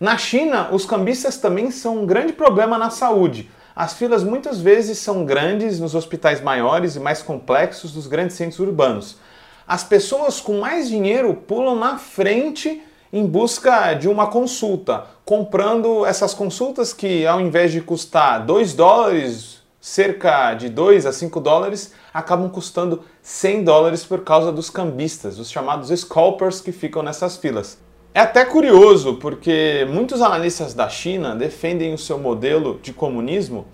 Na 0.00 0.18
China, 0.18 0.68
os 0.72 0.84
cambistas 0.84 1.38
também 1.38 1.70
são 1.70 1.98
um 1.98 2.06
grande 2.06 2.32
problema 2.32 2.76
na 2.76 2.90
saúde. 2.90 3.48
As 3.74 3.94
filas 3.94 4.24
muitas 4.24 4.60
vezes 4.60 4.98
são 4.98 5.24
grandes 5.24 5.78
nos 5.78 5.94
hospitais 5.94 6.40
maiores 6.40 6.96
e 6.96 7.00
mais 7.00 7.22
complexos 7.22 7.92
dos 7.92 8.08
grandes 8.08 8.36
centros 8.36 8.58
urbanos. 8.58 9.16
As 9.66 9.84
pessoas 9.84 10.40
com 10.40 10.58
mais 10.58 10.88
dinheiro 10.88 11.32
pulam 11.34 11.76
na 11.76 11.96
frente 11.98 12.82
em 13.12 13.26
busca 13.26 13.94
de 13.94 14.08
uma 14.08 14.26
consulta, 14.26 15.04
comprando 15.24 16.06
essas 16.06 16.32
consultas 16.32 16.92
que 16.92 17.26
ao 17.26 17.40
invés 17.40 17.70
de 17.70 17.80
custar 17.80 18.44
2 18.44 18.74
dólares, 18.74 19.60
cerca 19.80 20.54
de 20.54 20.68
2 20.68 21.06
a 21.06 21.12
5 21.12 21.40
dólares, 21.40 21.92
acabam 22.14 22.48
custando 22.48 23.02
100 23.20 23.64
dólares 23.64 24.04
por 24.04 24.20
causa 24.22 24.50
dos 24.50 24.70
cambistas, 24.70 25.38
os 25.38 25.50
chamados 25.50 25.90
scalpers 26.00 26.60
que 26.60 26.72
ficam 26.72 27.02
nessas 27.02 27.36
filas. 27.36 27.78
É 28.14 28.20
até 28.20 28.44
curioso, 28.44 29.14
porque 29.14 29.86
muitos 29.90 30.20
analistas 30.20 30.74
da 30.74 30.88
China 30.88 31.34
defendem 31.34 31.94
o 31.94 31.98
seu 31.98 32.18
modelo 32.18 32.78
de 32.82 32.92
comunismo, 32.92 33.66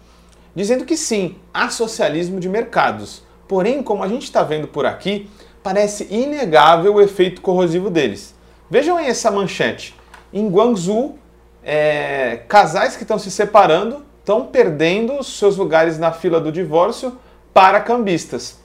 dizendo 0.55 0.85
que 0.85 0.97
sim, 0.97 1.37
há 1.53 1.69
socialismo 1.71 2.41
de 2.41 2.49
mercados, 2.49 3.23
Porém, 3.49 3.83
como 3.83 4.05
a 4.05 4.09
gente 4.09 4.25
está 4.25 4.43
vendo 4.43 4.69
por 4.69 4.85
aqui, 4.85 5.29
parece 5.63 6.07
inegável 6.11 6.95
o 6.95 7.01
efeito 7.01 7.41
corrosivo 7.41 7.89
deles. 7.89 8.35
Vejam 8.71 8.99
aí 8.99 9.09
essa 9.09 9.31
manchete. 9.31 9.95
Em 10.31 10.47
Guangzhou, 10.47 11.19
é, 11.63 12.43
casais 12.49 12.97
que 12.97 13.03
estão 13.03 13.19
se 13.19 13.31
separando 13.31 14.05
estão 14.21 14.45
perdendo 14.45 15.23
seus 15.23 15.57
lugares 15.57 15.99
na 15.99 16.13
fila 16.13 16.39
do 16.39 16.53
divórcio 16.53 17.19
para 17.55 17.81
cambistas. 17.81 18.59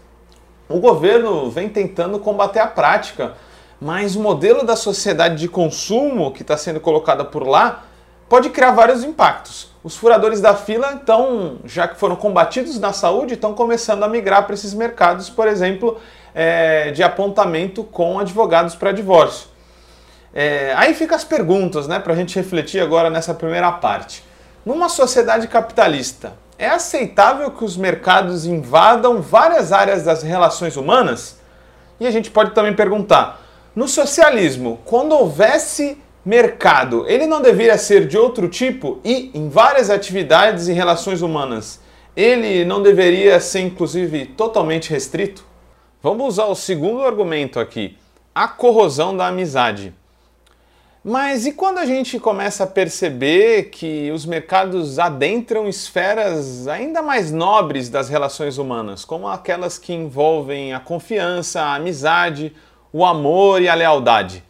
O 0.68 0.80
governo 0.80 1.50
vem 1.50 1.70
tentando 1.70 2.20
combater 2.20 2.60
a 2.60 2.68
prática, 2.68 3.36
mas 3.80 4.18
o 4.18 4.20
modelo 4.20 4.66
da 4.66 4.76
sociedade 4.76 5.38
de 5.38 5.48
consumo 5.48 6.34
que 6.34 6.42
está 6.42 6.58
sendo 6.58 6.82
colocada 6.82 7.24
por 7.24 7.48
lá 7.48 7.86
pode 8.28 8.50
criar 8.50 8.72
vários 8.72 9.06
impactos. 9.06 9.72
Os 9.84 9.96
furadores 9.96 10.42
da 10.42 10.54
fila, 10.54 11.00
então, 11.02 11.60
já 11.64 11.88
que 11.88 11.98
foram 11.98 12.18
combatidos 12.18 12.78
na 12.78 12.92
saúde, 12.92 13.36
estão 13.36 13.54
começando 13.54 14.04
a 14.04 14.08
migrar 14.10 14.46
para 14.46 14.54
esses 14.54 14.74
mercados, 14.74 15.30
por 15.30 15.48
exemplo, 15.48 15.98
é, 16.36 16.92
de 16.92 17.04
apontamento 17.04 17.86
com 17.86 18.20
advogados 18.20 18.76
para 18.76 18.92
divórcio. 18.92 19.53
É, 20.34 20.74
aí 20.76 20.94
ficam 20.94 21.16
as 21.16 21.24
perguntas, 21.24 21.88
né, 21.88 22.00
para 22.00 22.14
a 22.14 22.16
gente 22.16 22.36
refletir 22.36 22.80
agora 22.80 23.10
nessa 23.10 23.34
primeira 23.34 23.72
parte. 23.72 24.24
Numa 24.66 24.90
sociedade 24.90 25.48
capitalista, 25.48 26.34
é 26.58 26.68
aceitável 26.68 27.52
que 27.52 27.64
os 27.64 27.76
mercados 27.76 28.46
invadam 28.46 29.22
várias 29.22 29.72
áreas 29.72 30.04
das 30.04 30.24
relações 30.24 30.78
humanas? 30.78 31.38
E 32.00 32.08
a 32.08 32.12
gente 32.12 32.32
pode 32.32 32.52
também 32.52 32.74
perguntar: 32.74 33.42
no 33.76 33.88
socialismo, 33.88 34.80
quando 34.86 35.14
houvesse 35.14 35.98
mercado, 36.26 37.06
ele 37.08 37.26
não 37.26 37.42
deveria 37.42 37.78
ser 37.78 38.08
de 38.08 38.18
outro 38.18 38.48
tipo 38.48 39.00
e 39.04 39.30
em 39.34 39.50
várias 39.50 39.90
atividades 39.90 40.68
e 40.68 40.74
relações 40.74 41.22
humanas, 41.22 41.82
ele 42.16 42.64
não 42.64 42.82
deveria 42.82 43.40
ser 43.40 43.60
inclusive 43.60 44.28
totalmente 44.28 44.90
restrito? 44.90 45.46
Vamos 46.02 46.28
usar 46.28 46.46
o 46.46 46.56
segundo 46.56 47.04
argumento 47.04 47.60
aqui, 47.60 47.98
a 48.34 48.48
corrosão 48.48 49.16
da 49.16 49.28
amizade. 49.28 49.94
Mas 51.06 51.46
e 51.46 51.52
quando 51.52 51.80
a 51.80 51.86
gente 51.86 52.18
começa 52.18 52.64
a 52.64 52.68
perceber 52.68 53.64
que 53.64 54.10
os 54.12 54.26
mercados 54.26 54.98
adentram 55.00 55.68
esferas 55.68 56.66
ainda 56.66 57.02
mais 57.02 57.30
nobres 57.30 57.90
das 57.90 58.08
relações 58.08 58.58
humanas, 58.58 59.04
como 59.04 59.28
aquelas 59.28 59.78
que 59.78 59.92
envolvem 59.92 60.74
a 60.74 60.80
confiança, 60.80 61.62
a 61.62 61.76
amizade, 61.76 62.56
o 62.94 63.04
amor 63.04 63.62
e 63.62 63.68
a 63.68 63.76
lealdade? 63.76 64.46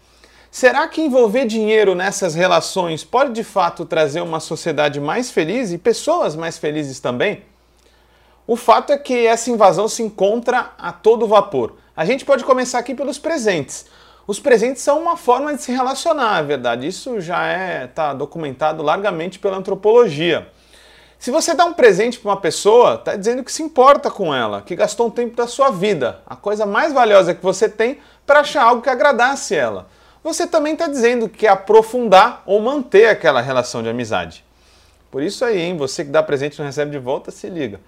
Será 0.52 0.88
que 0.88 1.02
envolver 1.02 1.46
dinheiro 1.48 1.96
nessas 1.96 2.36
relações 2.36 3.04
pode 3.04 3.34
de 3.34 3.44
fato 3.44 3.84
trazer 3.84 4.22
uma 4.22 4.40
sociedade 4.40 5.00
mais 5.00 5.32
feliz 5.32 5.72
e 5.72 5.80
pessoas 5.80 6.36
mais 6.36 6.60
felizes 6.60 7.00
também? 7.00 7.42
O 8.46 8.56
fato 8.56 8.94
é 8.94 8.98
que 9.00 9.26
essa 9.26 9.50
invasão 9.50 9.88
se 9.88 10.04
encontra 10.04 10.74
a 10.78 10.92
todo 10.92 11.26
vapor. 11.26 11.78
A 11.98 12.06
gente 12.06 12.24
pode 12.24 12.44
começar 12.44 12.78
aqui 12.78 12.94
pelos 12.94 13.18
presentes. 13.18 13.88
Os 14.26 14.40
presentes 14.40 14.82
são 14.82 15.02
uma 15.02 15.18
forma 15.18 15.54
de 15.54 15.62
se 15.62 15.72
relacionar, 15.72 16.40
é 16.40 16.44
verdade. 16.44 16.88
Isso 16.88 17.20
já 17.20 17.46
é 17.46 17.88
tá 17.88 18.14
documentado 18.14 18.82
largamente 18.82 19.38
pela 19.38 19.58
antropologia. 19.58 20.48
Se 21.20 21.30
você 21.30 21.54
dá 21.54 21.66
um 21.66 21.74
presente 21.74 22.20
para 22.20 22.32
uma 22.32 22.40
pessoa, 22.40 22.96
está 22.96 23.16
dizendo 23.16 23.44
que 23.44 23.52
se 23.52 23.64
importa 23.64 24.10
com 24.10 24.34
ela, 24.34 24.62
que 24.62 24.76
gastou 24.76 25.08
um 25.08 25.10
tempo 25.10 25.36
da 25.36 25.48
sua 25.48 25.72
vida, 25.72 26.22
a 26.26 26.36
coisa 26.36 26.66
mais 26.66 26.94
valiosa 26.94 27.34
que 27.34 27.44
você 27.44 27.68
tem 27.68 28.00
para 28.26 28.42
achar 28.42 28.64
algo 28.64 28.82
que 28.82 28.90
agradasse 28.90 29.56
ela. 29.56 29.88
Você 30.24 30.48
também 30.48 30.74
está 30.74 30.88
dizendo 30.88 31.28
que 31.28 31.40
quer 31.40 31.50
aprofundar 31.50 32.44
ou 32.46 32.62
manter 32.62 33.08
aquela 33.08 33.42
relação 33.42 33.84
de 33.84 33.90
amizade. 33.90 34.44
Por 35.12 35.22
isso 35.22 35.44
aí, 35.44 35.60
hein, 35.60 35.78
você 35.78 36.06
que 36.06 36.12
dá 36.12 36.24
presente 36.24 36.56
e 36.56 36.60
não 36.60 36.66
recebe 36.66 36.92
de 36.92 36.98
volta, 36.98 37.30
se 37.30 37.50
liga. 37.50 37.80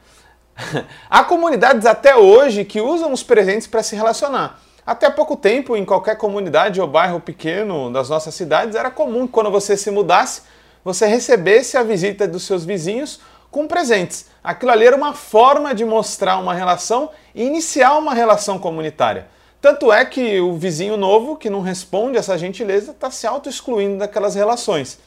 Há 1.09 1.23
comunidades 1.23 1.85
até 1.85 2.15
hoje 2.15 2.65
que 2.65 2.81
usam 2.81 3.11
os 3.13 3.23
presentes 3.23 3.67
para 3.67 3.81
se 3.81 3.95
relacionar. 3.95 4.59
Até 4.85 5.09
pouco 5.09 5.35
tempo, 5.35 5.75
em 5.75 5.83
qualquer 5.83 6.15
comunidade 6.15 6.79
ou 6.79 6.87
bairro 6.87 7.19
pequeno 7.19 7.91
das 7.91 8.07
nossas 8.07 8.35
cidades, 8.35 8.75
era 8.75 8.91
comum 8.91 9.25
que 9.25 9.33
quando 9.33 9.49
você 9.49 9.75
se 9.75 9.89
mudasse, 9.89 10.43
você 10.83 11.07
recebesse 11.07 11.75
a 11.75 11.81
visita 11.81 12.27
dos 12.27 12.43
seus 12.43 12.63
vizinhos 12.63 13.19
com 13.49 13.67
presentes. 13.67 14.27
Aquilo 14.43 14.71
ali 14.71 14.85
era 14.85 14.95
uma 14.95 15.13
forma 15.13 15.73
de 15.73 15.83
mostrar 15.83 16.37
uma 16.37 16.53
relação 16.53 17.09
e 17.33 17.43
iniciar 17.43 17.97
uma 17.97 18.13
relação 18.13 18.59
comunitária. 18.59 19.27
Tanto 19.59 19.91
é 19.91 20.05
que 20.05 20.39
o 20.39 20.53
vizinho 20.53 20.95
novo, 20.95 21.35
que 21.35 21.49
não 21.49 21.61
responde 21.61 22.19
essa 22.19 22.37
gentileza, 22.37 22.91
está 22.91 23.09
se 23.09 23.25
auto-excluindo 23.25 23.97
daquelas 23.97 24.35
relações. 24.35 24.99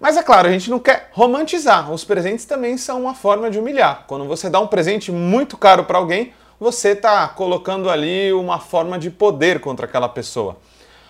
Mas 0.00 0.16
é 0.16 0.24
claro, 0.24 0.48
a 0.48 0.50
gente 0.50 0.68
não 0.68 0.80
quer 0.80 1.10
romantizar. 1.12 1.92
Os 1.92 2.02
presentes 2.02 2.44
também 2.44 2.76
são 2.76 3.00
uma 3.00 3.14
forma 3.14 3.48
de 3.48 3.60
humilhar. 3.60 4.04
Quando 4.08 4.24
você 4.24 4.50
dá 4.50 4.58
um 4.58 4.66
presente 4.66 5.12
muito 5.12 5.56
caro 5.56 5.84
para 5.84 5.98
alguém, 5.98 6.32
você 6.58 6.90
está 6.90 7.26
colocando 7.28 7.88
ali 7.88 8.32
uma 8.32 8.58
forma 8.58 8.98
de 8.98 9.10
poder 9.10 9.60
contra 9.60 9.86
aquela 9.86 10.08
pessoa. 10.08 10.56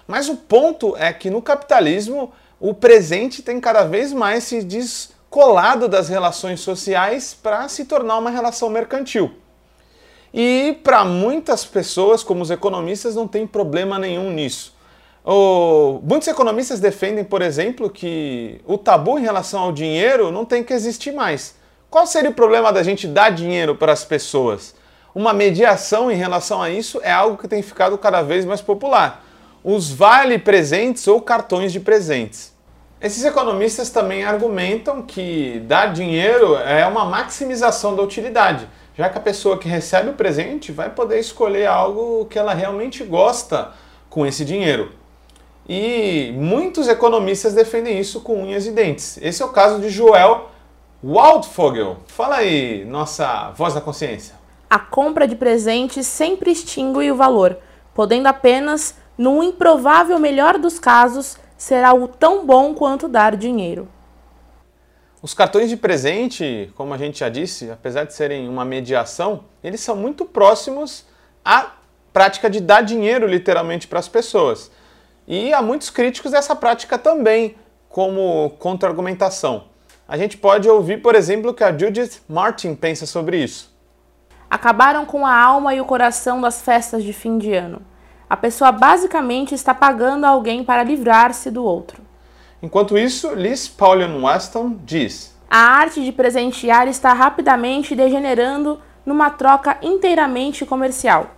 Mas 0.07 0.29
o 0.29 0.37
ponto 0.37 0.97
é 0.97 1.13
que 1.13 1.31
no 1.31 1.43
capitalismo 1.43 2.33
o 2.61 2.75
presente 2.75 3.43
tem 3.43 3.61
cada 3.61 3.85
vez 3.85 4.13
mais 4.13 4.45
se 4.45 4.63
descolado 4.63 5.89
das 5.89 6.09
relações 6.09 6.61
sociais 6.61 7.37
para 7.41 7.69
se 7.69 7.85
tornar 7.85 8.19
uma 8.19 8.31
relação 8.31 8.69
mercantil. 8.69 9.33
E 10.33 10.79
para 10.83 11.05
muitas 11.05 11.65
pessoas, 11.65 12.23
como 12.23 12.43
os 12.43 12.51
economistas, 12.51 13.15
não 13.15 13.27
tem 13.27 13.47
problema 13.47 13.99
nenhum 13.99 14.31
nisso. 14.31 14.77
O... 15.25 16.01
Muitos 16.03 16.29
economistas 16.29 16.81
defendem, 16.81 17.25
por 17.25 17.43
exemplo, 17.43 17.91
que 17.91 18.61
o 18.67 18.79
tabu 18.79 19.19
em 19.19 19.23
relação 19.23 19.61
ao 19.61 19.73
dinheiro 19.73 20.31
não 20.31 20.45
tem 20.45 20.63
que 20.63 20.73
existir 20.73 21.13
mais. 21.13 21.55
Qual 21.91 22.07
seria 22.07 22.31
o 22.31 22.35
problema 22.35 22.73
da 22.73 22.83
gente 22.83 23.07
dar 23.07 23.31
dinheiro 23.31 23.75
para 23.75 23.93
as 23.93 24.05
pessoas? 24.05 24.75
Uma 25.19 25.33
mediação 25.33 26.13
em 26.13 26.15
relação 26.15 26.63
a 26.63 26.71
isso 26.71 27.01
é 27.03 27.11
algo 27.11 27.37
que 27.37 27.49
tem 27.49 27.61
ficado 27.61 27.99
cada 27.99 28.23
vez 28.23 28.45
mais 28.45 28.61
popular. 28.61 29.25
Os 29.65 29.91
vale 29.91 30.39
presentes 30.39 31.09
ou 31.09 31.21
cartões 31.21 31.73
de 31.73 31.81
presentes. 31.81 32.55
Esses 33.01 33.25
economistas 33.25 33.91
também 33.91 34.23
argumentam 34.23 35.03
que 35.03 35.61
dar 35.67 35.87
dinheiro 35.93 36.55
é 36.55 36.87
uma 36.87 37.05
maximização 37.05 37.97
da 37.97 38.03
utilidade, 38.03 38.69
já 38.97 39.09
que 39.09 39.19
a 39.19 39.21
pessoa 39.21 39.59
que 39.59 39.69
recebe 39.69 40.11
o 40.11 40.13
presente 40.13 40.71
vai 40.71 40.89
poder 40.89 41.19
escolher 41.19 41.67
algo 41.67 42.27
que 42.27 42.39
ela 42.39 42.55
realmente 42.55 43.03
gosta 43.03 43.73
com 44.09 44.25
esse 44.25 44.45
dinheiro. 44.45 44.93
E 45.69 46.33
muitos 46.37 46.87
economistas 46.87 47.55
defendem 47.55 47.99
isso 47.99 48.21
com 48.21 48.41
unhas 48.45 48.67
e 48.67 48.71
dentes. 48.71 49.19
Esse 49.21 49.43
é 49.43 49.45
o 49.45 49.49
caso 49.49 49.81
de 49.81 49.91
Joel 49.91 50.49
Waldfogel. 51.03 51.97
Fala 52.07 52.37
aí, 52.37 52.85
nossa 52.85 53.51
voz 53.51 53.75
da 53.75 53.81
consciência 53.81 54.39
a 54.71 54.79
compra 54.79 55.27
de 55.27 55.35
presentes 55.35 56.07
sempre 56.07 56.51
extingue 56.51 57.11
o 57.11 57.17
valor, 57.17 57.59
podendo 57.95 58.27
apenas, 58.27 58.95
num 59.17 59.43
improvável 59.43 60.19
melhor 60.19 60.59
dos 60.59 60.79
casos, 60.79 61.39
ser 61.57 61.83
algo 61.83 62.07
tão 62.07 62.47
bom 62.47 62.75
quanto 62.75 63.09
dar 63.09 63.35
dinheiro. 63.35 63.89
Os 65.21 65.35
cartões 65.35 65.69
de 65.69 65.77
presente, 65.77 66.71
como 66.77 66.95
a 66.95 66.99
gente 66.99 67.19
já 67.21 67.29
disse, 67.29 67.71
apesar 67.71 68.05
de 68.05 68.15
serem 68.15 68.49
uma 68.49 68.65
mediação, 68.65 69.45
eles 69.65 69.81
são 69.81 69.97
muito 69.97 70.25
próximos 70.25 71.05
à 71.45 71.73
prática 72.13 72.49
de 72.49 72.61
dar 72.61 72.83
dinheiro 72.83 73.27
literalmente 73.27 73.89
para 73.89 73.99
as 73.99 74.09
pessoas. 74.09 74.71
E 75.27 75.53
há 75.53 75.61
muitos 75.61 75.91
críticos 75.91 76.31
dessa 76.31 76.55
prática 76.55 76.97
também, 76.97 77.57
como 77.89 78.51
contra-argumentação. 78.59 79.65
A 80.07 80.17
gente 80.17 80.37
pode 80.37 80.69
ouvir, 80.69 81.03
por 81.03 81.15
exemplo, 81.15 81.51
o 81.51 81.55
que 81.55 81.65
a 81.65 81.77
Judith 81.77 82.21
Martin 82.29 82.75
pensa 82.75 83.05
sobre 83.05 83.39
isso 83.43 83.68
acabaram 84.51 85.05
com 85.05 85.27
a 85.27 85.35
alma 85.35 85.75
e 85.75 85.81
o 85.81 85.85
coração 85.85 86.41
das 86.41 86.63
festas 86.63 87.05
de 87.05 87.13
fim 87.13 87.39
de 87.39 87.53
ano. 87.53 87.83
A 88.29 88.37
pessoa 88.37 88.71
basicamente 88.71 89.55
está 89.55 89.75
pagando 89.75 90.25
alguém 90.25 90.63
para 90.63 90.83
livrar-se 90.83 91.51
do 91.51 91.65
outro. 91.65 92.03
Enquanto 92.63 92.99
isso, 92.99 93.35
Liz 93.35 93.69
Paulian 93.69 94.23
Weston 94.23 94.77
diz: 94.85 95.35
A 95.51 95.59
arte 95.59 96.05
de 96.05 96.13
presentear 96.13 96.89
está 96.89 97.13
rapidamente 97.13 97.95
degenerando 97.95 98.81
numa 99.07 99.31
troca 99.31 99.79
inteiramente 99.81 100.67
comercial. 100.67 101.31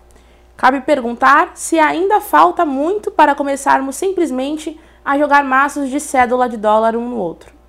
Cabe 0.57 0.81
perguntar 0.81 1.53
se 1.55 1.79
ainda 1.79 2.21
falta 2.21 2.65
muito 2.67 3.11
para 3.11 3.35
começarmos 3.35 3.97
simplesmente 3.97 4.79
a 5.05 5.17
jogar 5.17 5.45
maços 5.45 5.89
de 5.89 6.01
cédula 6.01 6.49
de 6.49 6.57
dólar 6.57 6.97
um 6.97 7.09
no 7.09 7.17
outro. 7.17 7.60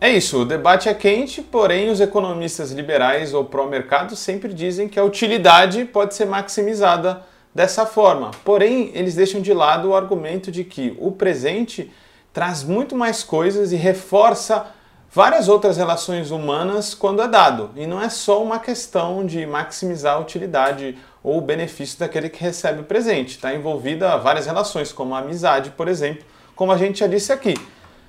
É 0.00 0.10
isso, 0.10 0.42
o 0.42 0.44
debate 0.44 0.88
é 0.88 0.94
quente, 0.94 1.40
porém 1.40 1.88
os 1.88 2.00
economistas 2.00 2.72
liberais 2.72 3.32
ou 3.32 3.44
pró-mercado 3.44 4.14
sempre 4.14 4.52
dizem 4.52 4.88
que 4.88 4.98
a 4.98 5.04
utilidade 5.04 5.84
pode 5.84 6.14
ser 6.14 6.26
maximizada 6.26 7.22
dessa 7.54 7.86
forma. 7.86 8.32
Porém, 8.44 8.90
eles 8.94 9.14
deixam 9.14 9.40
de 9.40 9.54
lado 9.54 9.88
o 9.88 9.94
argumento 9.94 10.50
de 10.50 10.64
que 10.64 10.96
o 10.98 11.12
presente 11.12 11.90
traz 12.32 12.64
muito 12.64 12.96
mais 12.96 13.22
coisas 13.22 13.72
e 13.72 13.76
reforça 13.76 14.66
várias 15.10 15.48
outras 15.48 15.76
relações 15.76 16.32
humanas 16.32 16.92
quando 16.92 17.22
é 17.22 17.28
dado. 17.28 17.70
E 17.76 17.86
não 17.86 18.02
é 18.02 18.08
só 18.08 18.42
uma 18.42 18.58
questão 18.58 19.24
de 19.24 19.46
maximizar 19.46 20.16
a 20.16 20.18
utilidade 20.18 20.98
ou 21.22 21.38
o 21.38 21.40
benefício 21.40 21.98
daquele 21.98 22.28
que 22.28 22.42
recebe 22.42 22.80
o 22.80 22.84
presente. 22.84 23.36
Está 23.36 23.54
envolvida 23.54 24.18
várias 24.18 24.46
relações, 24.46 24.92
como 24.92 25.14
a 25.14 25.20
amizade, 25.20 25.70
por 25.70 25.86
exemplo, 25.86 26.24
como 26.56 26.72
a 26.72 26.76
gente 26.76 26.98
já 26.98 27.06
disse 27.06 27.32
aqui. 27.32 27.54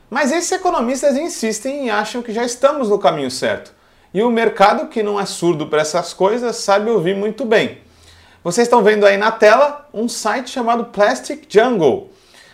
Mas 0.10 0.32
esses 0.32 0.52
economistas 0.52 1.18
insistem 1.18 1.88
e 1.88 1.90
acham 1.90 2.22
que 2.22 2.32
já 2.32 2.44
estamos 2.44 2.90
no 2.90 3.00
caminho 3.00 3.32
certo. 3.32 3.74
E 4.14 4.24
o 4.24 4.30
mercado, 4.30 4.88
que 4.88 5.04
não 5.04 5.20
é 5.20 5.26
surdo 5.26 5.68
para 5.68 5.82
essas 5.82 6.14
coisas, 6.14 6.56
sabe 6.58 6.90
ouvir 6.90 7.16
muito 7.16 7.44
bem. 7.44 7.80
Vocês 8.44 8.68
estão 8.68 8.84
vendo 8.84 9.06
aí 9.06 9.18
na 9.18 9.32
tela 9.32 9.90
um 9.94 10.08
site 10.08 10.52
chamado 10.52 10.86
Plastic 10.86 11.46
Jungle. 11.50 12.12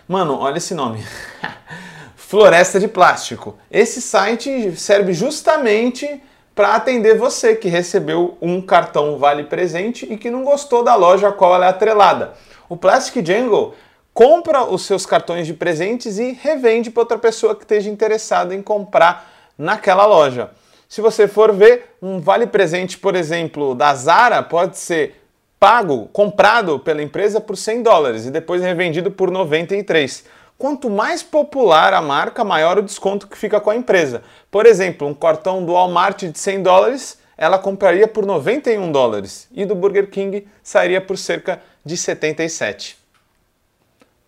Mano, 0.07 0.39
olha 0.39 0.57
esse 0.57 0.73
nome. 0.73 1.03
Floresta 2.15 2.79
de 2.79 2.87
Plástico. 2.87 3.57
Esse 3.69 4.01
site 4.01 4.73
serve 4.77 5.13
justamente 5.13 6.23
para 6.55 6.75
atender 6.75 7.17
você 7.17 7.55
que 7.55 7.67
recebeu 7.67 8.37
um 8.41 8.61
cartão 8.61 9.17
Vale 9.17 9.43
Presente 9.43 10.07
e 10.09 10.17
que 10.17 10.31
não 10.31 10.43
gostou 10.43 10.83
da 10.83 10.95
loja 10.95 11.27
a 11.27 11.31
qual 11.31 11.55
ela 11.55 11.65
é 11.65 11.69
atrelada. 11.69 12.33
O 12.69 12.77
Plastic 12.77 13.25
Jungle 13.25 13.75
compra 14.13 14.63
os 14.63 14.85
seus 14.85 15.05
cartões 15.05 15.47
de 15.47 15.53
presentes 15.53 16.19
e 16.19 16.33
revende 16.33 16.89
para 16.89 17.01
outra 17.01 17.17
pessoa 17.17 17.55
que 17.55 17.63
esteja 17.63 17.89
interessada 17.89 18.53
em 18.53 18.61
comprar 18.61 19.31
naquela 19.57 20.05
loja. 20.05 20.51
Se 20.87 20.99
você 20.99 21.27
for 21.27 21.53
ver, 21.53 21.95
um 22.01 22.19
vale 22.19 22.45
presente, 22.45 22.97
por 22.97 23.15
exemplo, 23.15 23.73
da 23.73 23.93
Zara 23.95 24.43
pode 24.43 24.77
ser 24.77 25.21
pago, 25.57 26.09
comprado 26.11 26.79
pela 26.79 27.01
empresa 27.01 27.39
por 27.39 27.55
100 27.55 27.83
dólares 27.83 28.25
e 28.25 28.31
depois 28.31 28.61
revendido 28.61 29.11
por 29.11 29.31
93. 29.31 30.25
Quanto 30.57 30.89
mais 30.89 31.23
popular 31.23 31.93
a 31.93 32.01
marca, 32.01 32.43
maior 32.43 32.77
o 32.77 32.83
desconto 32.83 33.27
que 33.27 33.37
fica 33.37 33.59
com 33.59 33.69
a 33.69 33.75
empresa. 33.75 34.21
Por 34.51 34.65
exemplo, 34.65 35.07
um 35.07 35.13
cartão 35.13 35.63
do 35.63 35.73
Walmart 35.73 36.23
de 36.23 36.37
100 36.37 36.61
dólares, 36.61 37.17
ela 37.37 37.57
compraria 37.57 38.07
por 38.07 38.25
91 38.25 38.91
dólares 38.91 39.47
e 39.51 39.65
do 39.65 39.73
Burger 39.73 40.09
King 40.09 40.47
sairia 40.61 40.99
por 40.99 41.17
cerca 41.17 41.61
de 41.85 41.95
77. 41.95 43.00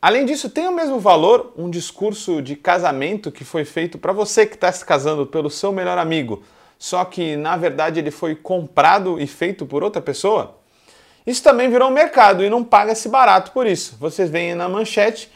Além 0.03 0.25
disso, 0.25 0.49
tem 0.49 0.67
o 0.67 0.71
mesmo 0.73 0.99
valor 0.99 1.53
um 1.55 1.69
discurso 1.69 2.41
de 2.41 2.57
casamento 2.57 3.31
que 3.31 3.45
foi 3.45 3.63
feito 3.63 3.97
para 3.97 4.11
você 4.11 4.45
que 4.45 4.55
está 4.55 4.69
se 4.69 4.83
casando 4.83 5.25
pelo 5.25 5.49
seu 5.49 5.71
melhor 5.71 5.97
amigo, 5.97 6.43
só 6.77 7.05
que 7.05 7.37
na 7.37 7.55
verdade 7.55 8.01
ele 8.01 8.11
foi 8.11 8.35
comprado 8.35 9.17
e 9.17 9.25
feito 9.25 9.65
por 9.65 9.81
outra 9.81 10.01
pessoa? 10.01 10.57
Isso 11.25 11.41
também 11.41 11.69
virou 11.69 11.87
um 11.87 11.93
mercado 11.93 12.43
e 12.43 12.49
não 12.49 12.65
paga-se 12.65 13.07
barato 13.07 13.53
por 13.53 13.65
isso. 13.65 13.95
Vocês 13.97 14.29
veem 14.29 14.55
na 14.55 14.67
manchete, 14.67 15.31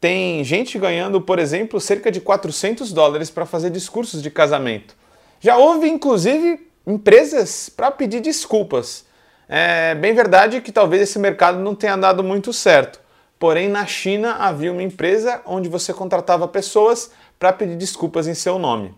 tem 0.00 0.42
gente 0.42 0.78
ganhando, 0.78 1.20
por 1.20 1.38
exemplo, 1.38 1.78
cerca 1.78 2.10
de 2.10 2.18
400 2.18 2.94
dólares 2.94 3.28
para 3.28 3.44
fazer 3.44 3.68
discursos 3.68 4.22
de 4.22 4.30
casamento. 4.30 4.96
Já 5.38 5.58
houve, 5.58 5.86
inclusive, 5.86 6.66
empresas 6.86 7.68
para 7.68 7.90
pedir 7.90 8.20
desculpas. 8.20 9.04
É 9.46 9.94
bem 9.94 10.14
verdade 10.14 10.62
que 10.62 10.72
talvez 10.72 11.02
esse 11.02 11.18
mercado 11.18 11.58
não 11.58 11.74
tenha 11.74 11.96
dado 11.98 12.24
muito 12.24 12.54
certo. 12.54 13.01
Porém, 13.42 13.68
na 13.68 13.84
China 13.84 14.34
havia 14.34 14.70
uma 14.70 14.84
empresa 14.84 15.42
onde 15.44 15.68
você 15.68 15.92
contratava 15.92 16.46
pessoas 16.46 17.10
para 17.40 17.52
pedir 17.52 17.74
desculpas 17.74 18.28
em 18.28 18.34
seu 18.34 18.56
nome. 18.56 18.94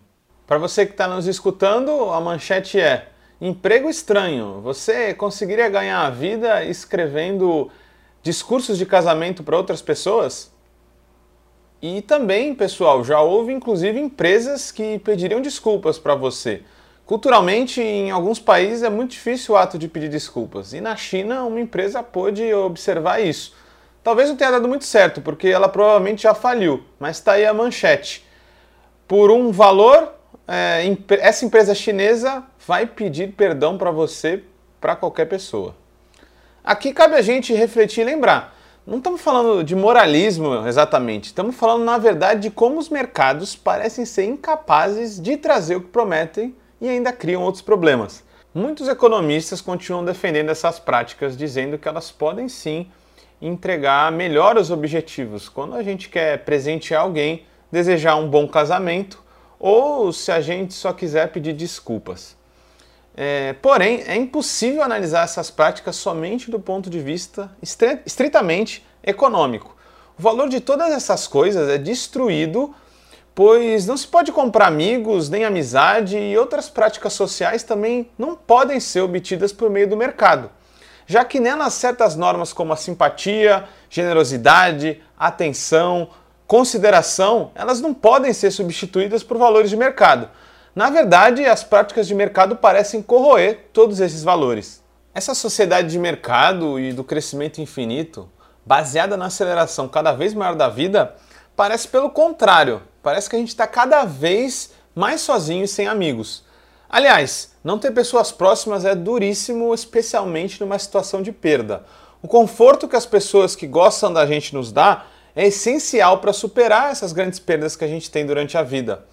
Para 0.47 0.59
você 0.59 0.85
que 0.85 0.93
está 0.93 1.09
nos 1.09 1.27
escutando, 1.27 2.11
a 2.11 2.21
manchete 2.21 2.79
é 2.79 3.09
Emprego 3.41 3.89
estranho. 3.89 4.61
Você 4.61 5.15
conseguiria 5.15 5.71
ganhar 5.71 6.03
a 6.03 6.11
vida 6.11 6.63
escrevendo 6.63 7.71
discursos 8.23 8.77
de 8.77 8.85
casamento 8.85 9.43
para 9.43 9.57
outras 9.57 9.81
pessoas? 9.81 10.53
E 11.81 12.03
também, 12.03 12.55
pessoal, 12.55 13.03
já 13.03 13.23
houve 13.23 13.51
inclusive 13.51 13.99
empresas 13.99 14.71
que 14.71 14.99
pediriam 14.99 15.41
desculpas 15.41 15.99
para 15.99 16.15
você. 16.15 16.61
Culturalmente, 17.07 17.81
em 17.81 18.11
alguns 18.11 18.39
países 18.39 18.83
é 18.83 18.91
muito 18.91 19.13
difícil 19.13 19.55
o 19.55 19.57
ato 19.57 19.79
de 19.79 19.89
pedir 19.89 20.11
desculpas. 20.11 20.75
E 20.75 20.83
na 20.83 20.97
China, 20.97 21.45
uma 21.45 21.63
empresa 21.63 22.03
pôde 22.03 22.53
observar 22.53 23.23
isso. 23.23 23.64
Talvez 24.05 24.29
não 24.29 24.37
tenha 24.37 24.51
dado 24.51 24.69
muito 24.69 24.85
certo, 24.85 25.23
porque 25.23 25.49
ela 25.49 25.67
provavelmente 25.67 26.25
já 26.25 26.35
faliu, 26.35 26.85
mas 27.01 27.17
está 27.17 27.33
aí 27.33 27.47
a 27.47 27.55
manchete. 27.55 28.23
Por 29.09 29.31
um 29.31 29.51
valor, 29.51 30.13
é, 30.47 30.85
essa 31.21 31.47
empresa 31.47 31.75
chinesa 31.75 32.45
vai 32.67 32.85
pedir 32.85 33.33
perdão 33.33 33.79
para 33.79 33.91
você, 33.91 34.45
para 34.79 34.95
qualquer 34.95 35.25
pessoa. 35.25 35.75
Aqui 36.63 36.93
cabe 36.93 37.15
a 37.15 37.23
gente 37.23 37.55
refletir 37.55 38.03
e 38.03 38.05
lembrar. 38.05 38.55
Não 38.87 38.99
estamos 38.99 39.23
falando 39.23 39.65
de 39.65 39.75
moralismo 39.75 40.67
exatamente, 40.69 41.25
estamos 41.25 41.57
falando, 41.57 41.85
na 41.85 41.97
verdade, 41.97 42.43
de 42.43 42.51
como 42.51 42.79
os 42.79 42.91
mercados 42.91 43.57
parecem 43.57 44.05
ser 44.05 44.25
incapazes 44.25 45.19
de 45.19 45.39
trazer 45.39 45.77
o 45.77 45.81
que 45.81 45.89
prometem 45.89 46.55
e 46.79 46.91
ainda 46.91 47.11
criam 47.11 47.43
outros 47.43 47.63
problemas. 47.63 48.23
Muitos 48.55 48.87
economistas 48.87 49.63
continuam 49.63 50.05
defendendo 50.05 50.51
essas 50.51 50.79
práticas, 50.79 51.35
dizendo 51.35 51.79
que 51.79 51.89
elas 51.89 52.11
podem 52.11 52.51
sim 52.51 52.87
entregar 53.47 54.11
melhor 54.11 54.57
os 54.57 54.71
objetivos. 54.71 55.49
Quando 55.49 55.75
a 55.75 55.83
gente 55.83 56.09
quer 56.09 56.45
presentear 56.45 57.03
alguém, 57.03 57.45
desejar 57.71 58.17
um 58.17 58.29
bom 58.29 58.49
casamento, 58.49 59.23
ou 59.59 60.13
se 60.13 60.31
a 60.31 60.41
gente 60.41 60.75
só 60.75 60.93
quiser 60.93 61.31
pedir 61.33 61.53
desculpas. 61.53 62.37
É, 63.17 63.53
porém, 63.55 64.03
é 64.07 64.17
impossível 64.17 64.83
analisar 64.83 65.25
essas 65.25 65.51
práticas 65.51 65.97
somente 65.97 66.51
do 66.51 66.59
ponto 66.59 66.91
de 66.91 67.01
vista 67.01 67.51
estritamente 68.05 68.85
econômico. 69.03 69.77
O 70.19 70.23
valor 70.23 70.49
de 70.49 70.61
todas 70.61 70.93
essas 70.93 71.27
coisas 71.27 71.69
é 71.69 71.79
destruído, 71.79 72.75
pois 73.35 73.87
não 73.87 73.97
se 73.97 74.07
pode 74.07 74.33
comprar 74.33 74.67
amigos, 74.67 75.29
nem 75.29 75.45
amizade 75.45 76.17
e 76.17 76.37
outras 76.37 76.69
práticas 76.69 77.13
sociais 77.13 77.63
também 77.63 78.11
não 78.19 78.35
podem 78.35 78.81
ser 78.81 79.01
obtidas 79.01 79.53
por 79.53 79.71
meio 79.71 79.89
do 79.89 79.97
mercado, 79.97 80.51
já 81.07 81.25
que 81.25 81.41
nelas 81.41 81.75
certas 81.75 82.17
normas 82.17 82.53
como 82.53 82.73
a 82.73 82.77
simpatia, 82.77 83.65
generosidade, 83.89 85.03
atenção, 85.19 86.09
consideração, 86.47 87.51
elas 87.55 87.81
não 87.81 87.93
podem 87.93 88.33
ser 88.33 88.51
substituídas 88.51 89.23
por 89.23 89.39
valores 89.39 89.71
de 89.71 89.77
mercado 89.77 90.29
na 90.75 90.91
verdade, 90.91 91.47
as 91.47 91.63
práticas 91.63 92.05
de 92.09 92.15
mercado 92.17 92.57
parecem 92.57 93.01
corroer 93.01 93.69
todos 93.73 94.01
esses 94.01 94.25
valores. 94.25 94.83
Essa 95.15 95.33
sociedade 95.33 95.89
de 95.89 95.99
mercado 96.01 96.81
e 96.81 96.93
do 96.93 97.05
crescimento 97.05 97.61
infinito, 97.61 98.29
baseada 98.67 99.17
na 99.17 99.27
aceleração 99.27 99.87
cada 99.87 100.13
vez 100.13 100.35
maior 100.35 100.57
da 100.57 100.69
vida, 100.69 101.15
parece 101.55 101.87
pelo 101.87 102.11
contrário, 102.11 102.83
parece 103.05 103.31
que 103.31 103.37
a 103.37 103.39
gente 103.39 103.51
está 103.51 103.69
cada 103.69 104.05
vez 104.05 104.73
mais 104.97 105.21
sozinho 105.21 105.63
e 105.63 105.69
sem 105.69 105.87
amigos. 105.87 106.43
Aliás, 106.91 107.54
não 107.65 107.79
ter 107.79 107.91
pessoas 107.91 108.31
próximas 108.31 108.85
é 108.85 108.95
duríssimo, 108.95 109.75
especialmente 109.75 110.61
numa 110.61 110.79
situação 110.79 111.23
de 111.23 111.33
perda. 111.33 111.85
O 112.23 112.29
conforto 112.29 112.87
que 112.87 112.95
as 112.95 113.07
pessoas 113.07 113.57
que 113.57 113.67
gostam 113.67 114.13
da 114.13 114.27
gente 114.27 114.55
nos 114.55 114.71
dá 114.71 115.07
é 115.35 115.47
essencial 115.47 116.19
para 116.19 116.33
superar 116.33 116.93
essas 116.93 117.13
grandes 117.13 117.41
perdas 117.41 117.75
que 117.75 117.85
a 117.85 117.89
gente 117.89 118.11
tem 118.11 118.25
durante 118.25 118.57
a 118.57 118.63
vida 118.63 119.05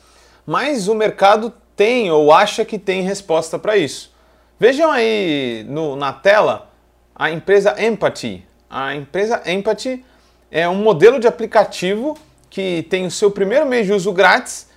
mas 0.45 0.87
o 0.87 0.95
mercado 0.95 1.53
tem 1.75 2.11
ou 2.11 2.31
acha 2.31 2.65
que 2.65 2.77
tem 2.77 3.01
resposta 3.01 3.57
para 3.57 3.77
isso. 3.77 4.13
Vejam 4.59 4.91
aí 4.91 5.65
no, 5.67 5.95
na 5.95 6.13
tela 6.13 6.69
a 7.15 7.31
empresa 7.31 7.75
Empathy. 7.81 8.45
A 8.69 8.95
empresa 8.95 9.41
Empathy 9.45 10.05
é 10.49 10.67
um 10.67 10.75
modelo 10.75 11.19
de 11.19 11.27
aplicativo 11.27 12.17
que 12.49 12.83
tem 12.89 13.05
o 13.05 13.11
seu 13.11 13.31
primeiro 13.31 13.65
mês 13.65 13.85
de 13.85 13.93
uso 13.93 14.11
grátis, 14.11 14.67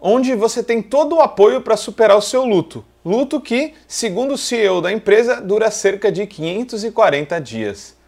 onde 0.00 0.34
você 0.34 0.62
tem 0.62 0.80
todo 0.80 1.16
o 1.16 1.20
apoio 1.20 1.60
para 1.60 1.76
superar 1.76 2.16
o 2.16 2.22
seu 2.22 2.44
luto. 2.44 2.84
Luto 3.04 3.40
que, 3.40 3.74
segundo 3.86 4.34
o 4.34 4.38
CEO 4.38 4.80
da 4.80 4.92
empresa, 4.92 5.40
dura 5.40 5.70
cerca 5.70 6.10
de 6.10 6.26
540 6.26 7.40
dias. 7.40 7.98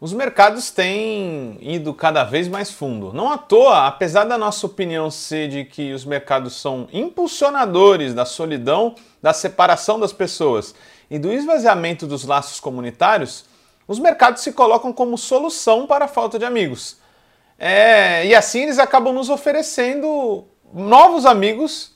Os 0.00 0.12
mercados 0.12 0.70
têm 0.70 1.58
ido 1.60 1.92
cada 1.92 2.22
vez 2.22 2.46
mais 2.46 2.70
fundo. 2.70 3.12
Não 3.12 3.32
à 3.32 3.36
toa, 3.36 3.86
apesar 3.86 4.24
da 4.24 4.38
nossa 4.38 4.64
opinião 4.64 5.10
ser 5.10 5.48
de 5.48 5.64
que 5.64 5.92
os 5.92 6.04
mercados 6.04 6.60
são 6.60 6.86
impulsionadores 6.92 8.14
da 8.14 8.24
solidão, 8.24 8.94
da 9.20 9.32
separação 9.32 9.98
das 9.98 10.12
pessoas 10.12 10.72
e 11.10 11.18
do 11.18 11.32
esvaziamento 11.32 12.06
dos 12.06 12.24
laços 12.24 12.60
comunitários, 12.60 13.44
os 13.88 13.98
mercados 13.98 14.42
se 14.42 14.52
colocam 14.52 14.92
como 14.92 15.18
solução 15.18 15.86
para 15.86 16.04
a 16.04 16.08
falta 16.08 16.38
de 16.38 16.44
amigos. 16.44 16.98
É, 17.58 18.24
e 18.24 18.36
assim 18.36 18.60
eles 18.60 18.78
acabam 18.78 19.12
nos 19.12 19.28
oferecendo 19.28 20.44
novos 20.72 21.26
amigos 21.26 21.92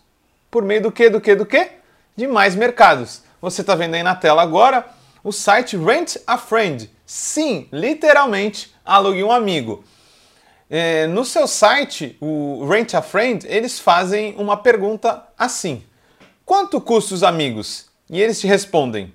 por 0.50 0.62
meio 0.62 0.82
do 0.82 0.92
que, 0.92 1.08
do 1.08 1.20
que, 1.20 1.34
do 1.34 1.46
que? 1.46 1.70
De 2.16 2.26
mais 2.26 2.54
mercados. 2.54 3.22
Você 3.40 3.60
está 3.60 3.74
vendo 3.74 3.94
aí 3.94 4.02
na 4.02 4.14
tela 4.14 4.42
agora 4.42 4.86
o 5.24 5.32
site 5.32 5.76
Rent 5.76 6.16
a 6.26 6.36
Friend 6.36 6.90
Sim, 7.14 7.68
literalmente 7.70 8.74
alugue 8.82 9.22
um 9.22 9.30
amigo. 9.30 9.84
É, 10.70 11.06
no 11.06 11.26
seu 11.26 11.46
site, 11.46 12.16
o 12.22 12.66
Rent 12.66 12.94
a 12.94 13.02
Friend, 13.02 13.46
eles 13.46 13.78
fazem 13.78 14.34
uma 14.38 14.56
pergunta 14.56 15.22
assim: 15.36 15.84
Quanto 16.42 16.80
custa 16.80 17.12
os 17.12 17.22
amigos? 17.22 17.84
E 18.08 18.18
eles 18.18 18.40
te 18.40 18.46
respondem: 18.46 19.12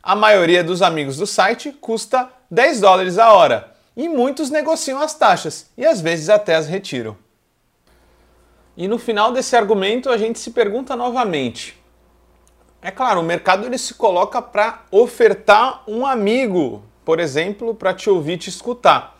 A 0.00 0.14
maioria 0.14 0.62
dos 0.62 0.80
amigos 0.80 1.16
do 1.16 1.26
site 1.26 1.72
custa 1.72 2.30
10 2.48 2.80
dólares 2.80 3.18
a 3.18 3.32
hora. 3.32 3.74
E 3.96 4.08
muitos 4.08 4.48
negociam 4.48 5.02
as 5.02 5.12
taxas 5.12 5.66
e 5.76 5.84
às 5.84 6.00
vezes 6.00 6.28
até 6.28 6.54
as 6.54 6.68
retiram. 6.68 7.16
E 8.80 8.88
no 8.88 8.98
final 8.98 9.30
desse 9.30 9.54
argumento 9.54 10.10
a 10.10 10.16
gente 10.16 10.40
se 10.40 10.50
pergunta 10.50 10.96
novamente: 10.96 11.80
é 12.82 12.90
claro, 12.90 13.20
o 13.20 13.22
mercado 13.22 13.66
ele 13.66 13.78
se 13.78 13.94
coloca 13.94 14.42
para 14.42 14.82
ofertar 14.90 15.84
um 15.86 16.04
amigo 16.04 16.82
por 17.10 17.18
exemplo, 17.18 17.74
para 17.74 17.92
te 17.92 18.08
ouvir 18.08 18.38
te 18.38 18.48
escutar. 18.48 19.18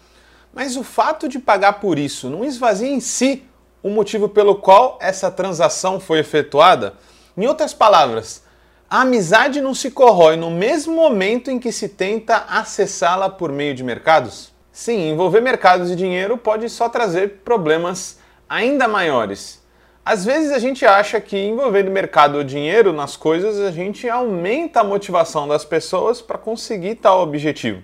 Mas 0.54 0.76
o 0.76 0.84
fato 0.84 1.28
de 1.28 1.40
pagar 1.40 1.80
por 1.80 1.98
isso 1.98 2.30
não 2.30 2.44
esvazia 2.44 2.88
em 2.88 3.00
si 3.00 3.42
o 3.82 3.90
motivo 3.90 4.28
pelo 4.28 4.54
qual 4.54 4.96
essa 5.00 5.28
transação 5.28 5.98
foi 5.98 6.20
efetuada? 6.20 6.94
Em 7.36 7.48
outras 7.48 7.74
palavras, 7.74 8.44
a 8.88 9.00
amizade 9.00 9.60
não 9.60 9.74
se 9.74 9.90
corrói 9.90 10.36
no 10.36 10.52
mesmo 10.52 10.94
momento 10.94 11.50
em 11.50 11.58
que 11.58 11.72
se 11.72 11.88
tenta 11.88 12.44
acessá-la 12.48 13.28
por 13.28 13.50
meio 13.50 13.74
de 13.74 13.82
mercados? 13.82 14.52
Sim, 14.70 15.10
envolver 15.10 15.40
mercados 15.40 15.90
e 15.90 15.96
dinheiro 15.96 16.38
pode 16.38 16.68
só 16.68 16.88
trazer 16.88 17.40
problemas 17.44 18.19
ainda 18.50 18.88
maiores. 18.88 19.64
Às 20.04 20.24
vezes 20.24 20.50
a 20.50 20.58
gente 20.58 20.84
acha 20.84 21.20
que 21.20 21.38
envolvendo 21.38 21.88
mercado 21.88 22.38
ou 22.38 22.42
dinheiro 22.42 22.92
nas 22.92 23.16
coisas 23.16 23.60
a 23.60 23.70
gente 23.70 24.08
aumenta 24.08 24.80
a 24.80 24.84
motivação 24.84 25.46
das 25.46 25.64
pessoas 25.64 26.20
para 26.20 26.36
conseguir 26.36 26.96
tal 26.96 27.22
objetivo. 27.22 27.80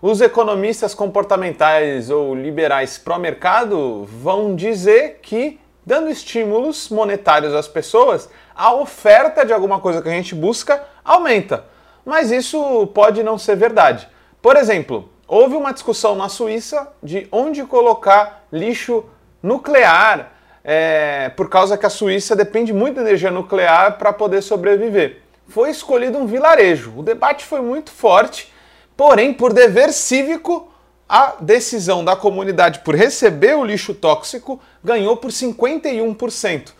Os 0.00 0.20
economistas 0.20 0.94
comportamentais 0.94 2.10
ou 2.10 2.32
liberais 2.32 2.96
pró-mercado 2.96 4.04
vão 4.04 4.54
dizer 4.54 5.18
que, 5.20 5.58
dando 5.84 6.10
estímulos 6.10 6.90
monetários 6.90 7.52
às 7.52 7.66
pessoas, 7.66 8.30
a 8.54 8.72
oferta 8.72 9.44
de 9.44 9.52
alguma 9.52 9.80
coisa 9.80 10.00
que 10.00 10.08
a 10.08 10.12
gente 10.12 10.34
busca 10.34 10.80
aumenta. 11.04 11.64
Mas 12.04 12.30
isso 12.30 12.86
pode 12.88 13.22
não 13.24 13.36
ser 13.36 13.56
verdade. 13.56 14.06
Por 14.40 14.56
exemplo, 14.56 15.08
houve 15.26 15.56
uma 15.56 15.72
discussão 15.72 16.14
na 16.14 16.28
Suíça 16.28 16.92
de 17.02 17.26
onde 17.32 17.64
colocar 17.64 18.46
lixo 18.52 19.04
nuclear, 19.44 20.32
é, 20.64 21.28
por 21.36 21.48
causa 21.48 21.78
que 21.78 21.86
a 21.86 21.90
Suíça 21.90 22.34
depende 22.34 22.72
muito 22.72 22.96
da 22.96 23.02
energia 23.02 23.30
nuclear 23.30 23.98
para 23.98 24.12
poder 24.12 24.42
sobreviver. 24.42 25.22
Foi 25.46 25.70
escolhido 25.70 26.18
um 26.18 26.26
vilarejo. 26.26 26.94
O 26.96 27.02
debate 27.02 27.44
foi 27.44 27.60
muito 27.60 27.90
forte 27.90 28.52
Porém, 28.96 29.34
por 29.34 29.52
dever 29.52 29.92
cívico, 29.92 30.68
a 31.08 31.34
decisão 31.40 32.04
da 32.04 32.16
comunidade 32.16 32.80
por 32.80 32.94
receber 32.94 33.56
o 33.56 33.64
lixo 33.64 33.92
tóxico 33.92 34.60
ganhou 34.82 35.16
por 35.16 35.30
51%. 35.30 36.72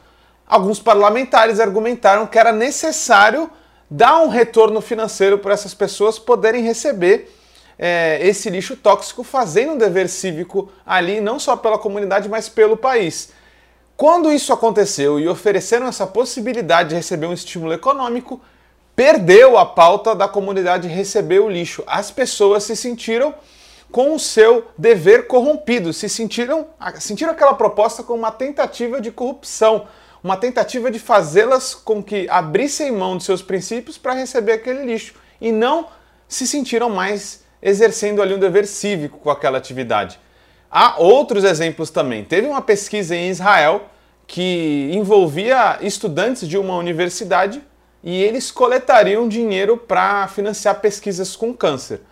Alguns 0.46 0.78
parlamentares 0.78 1.58
argumentaram 1.58 2.26
que 2.26 2.38
era 2.38 2.52
necessário 2.52 3.50
dar 3.90 4.20
um 4.20 4.28
retorno 4.28 4.80
financeiro 4.80 5.38
para 5.38 5.54
essas 5.54 5.74
pessoas 5.74 6.18
poderem 6.18 6.62
receber 6.62 7.34
é, 7.78 8.18
esse 8.26 8.50
lixo 8.50 8.76
tóxico, 8.76 9.22
fazendo 9.24 9.72
um 9.72 9.78
dever 9.78 10.08
cívico 10.08 10.70
ali, 10.84 11.20
não 11.20 11.38
só 11.38 11.56
pela 11.56 11.78
comunidade, 11.78 12.28
mas 12.28 12.48
pelo 12.48 12.76
país. 12.76 13.30
Quando 13.96 14.32
isso 14.32 14.52
aconteceu 14.52 15.20
e 15.20 15.28
ofereceram 15.28 15.86
essa 15.86 16.06
possibilidade 16.06 16.90
de 16.90 16.94
receber 16.96 17.26
um 17.26 17.32
estímulo 17.32 17.72
econômico, 17.72 18.40
perdeu 18.96 19.56
a 19.56 19.64
pauta 19.64 20.14
da 20.14 20.26
comunidade 20.26 20.88
receber 20.88 21.38
o 21.40 21.48
lixo. 21.48 21.84
As 21.86 22.10
pessoas 22.10 22.64
se 22.64 22.74
sentiram 22.74 23.34
com 23.92 24.12
o 24.12 24.18
seu 24.18 24.66
dever 24.76 25.28
corrompido, 25.28 25.92
se 25.92 26.08
sentiram, 26.08 26.66
sentiram 26.98 27.30
aquela 27.30 27.54
proposta 27.54 28.02
como 28.02 28.18
uma 28.18 28.32
tentativa 28.32 29.00
de 29.00 29.12
corrupção, 29.12 29.86
uma 30.22 30.36
tentativa 30.36 30.90
de 30.90 30.98
fazê-las 30.98 31.74
com 31.74 32.02
que 32.02 32.26
abrissem 32.28 32.90
mão 32.90 33.16
de 33.16 33.22
seus 33.22 33.42
princípios 33.42 33.96
para 33.96 34.14
receber 34.14 34.52
aquele 34.52 34.84
lixo 34.84 35.14
e 35.40 35.52
não 35.52 35.86
se 36.26 36.46
sentiram 36.46 36.90
mais 36.90 37.43
exercendo 37.64 38.20
ali 38.20 38.34
um 38.34 38.38
dever 38.38 38.66
cívico 38.66 39.18
com 39.18 39.30
aquela 39.30 39.56
atividade. 39.56 40.20
Há 40.70 41.00
outros 41.00 41.44
exemplos 41.44 41.88
também. 41.88 42.22
Teve 42.22 42.46
uma 42.46 42.60
pesquisa 42.60 43.16
em 43.16 43.30
Israel 43.30 43.88
que 44.26 44.90
envolvia 44.92 45.78
estudantes 45.80 46.46
de 46.46 46.58
uma 46.58 46.76
universidade 46.76 47.62
e 48.02 48.22
eles 48.22 48.50
coletariam 48.50 49.26
dinheiro 49.26 49.78
para 49.78 50.28
financiar 50.28 50.80
pesquisas 50.80 51.34
com 51.34 51.54
câncer. 51.54 52.02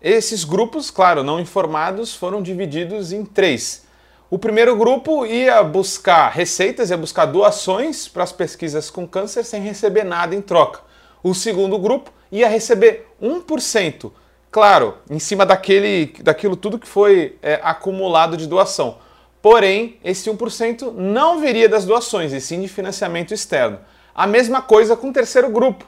Esses 0.00 0.44
grupos, 0.44 0.90
claro, 0.90 1.22
não 1.22 1.38
informados, 1.38 2.14
foram 2.14 2.40
divididos 2.42 3.12
em 3.12 3.24
três. 3.24 3.84
O 4.30 4.38
primeiro 4.38 4.74
grupo 4.76 5.26
ia 5.26 5.62
buscar 5.62 6.30
receitas, 6.30 6.88
ia 6.88 6.96
buscar 6.96 7.26
doações 7.26 8.08
para 8.08 8.22
as 8.22 8.32
pesquisas 8.32 8.88
com 8.88 9.06
câncer 9.06 9.44
sem 9.44 9.60
receber 9.60 10.04
nada 10.04 10.34
em 10.34 10.40
troca. 10.40 10.80
O 11.22 11.34
segundo 11.34 11.78
grupo 11.78 12.10
ia 12.32 12.48
receber 12.48 13.06
1%, 13.22 14.10
claro, 14.52 14.98
em 15.10 15.18
cima 15.18 15.46
daquele, 15.46 16.14
daquilo 16.20 16.54
tudo 16.54 16.78
que 16.78 16.86
foi 16.86 17.38
é, 17.42 17.58
acumulado 17.62 18.36
de 18.36 18.46
doação. 18.46 18.98
Porém, 19.40 19.98
esse 20.04 20.30
1% 20.30 20.92
não 20.92 21.40
viria 21.40 21.68
das 21.68 21.86
doações, 21.86 22.32
e 22.32 22.40
sim 22.40 22.60
de 22.60 22.68
financiamento 22.68 23.32
externo. 23.32 23.80
A 24.14 24.26
mesma 24.26 24.60
coisa 24.60 24.94
com 24.94 25.08
o 25.08 25.12
terceiro 25.12 25.48
grupo, 25.48 25.86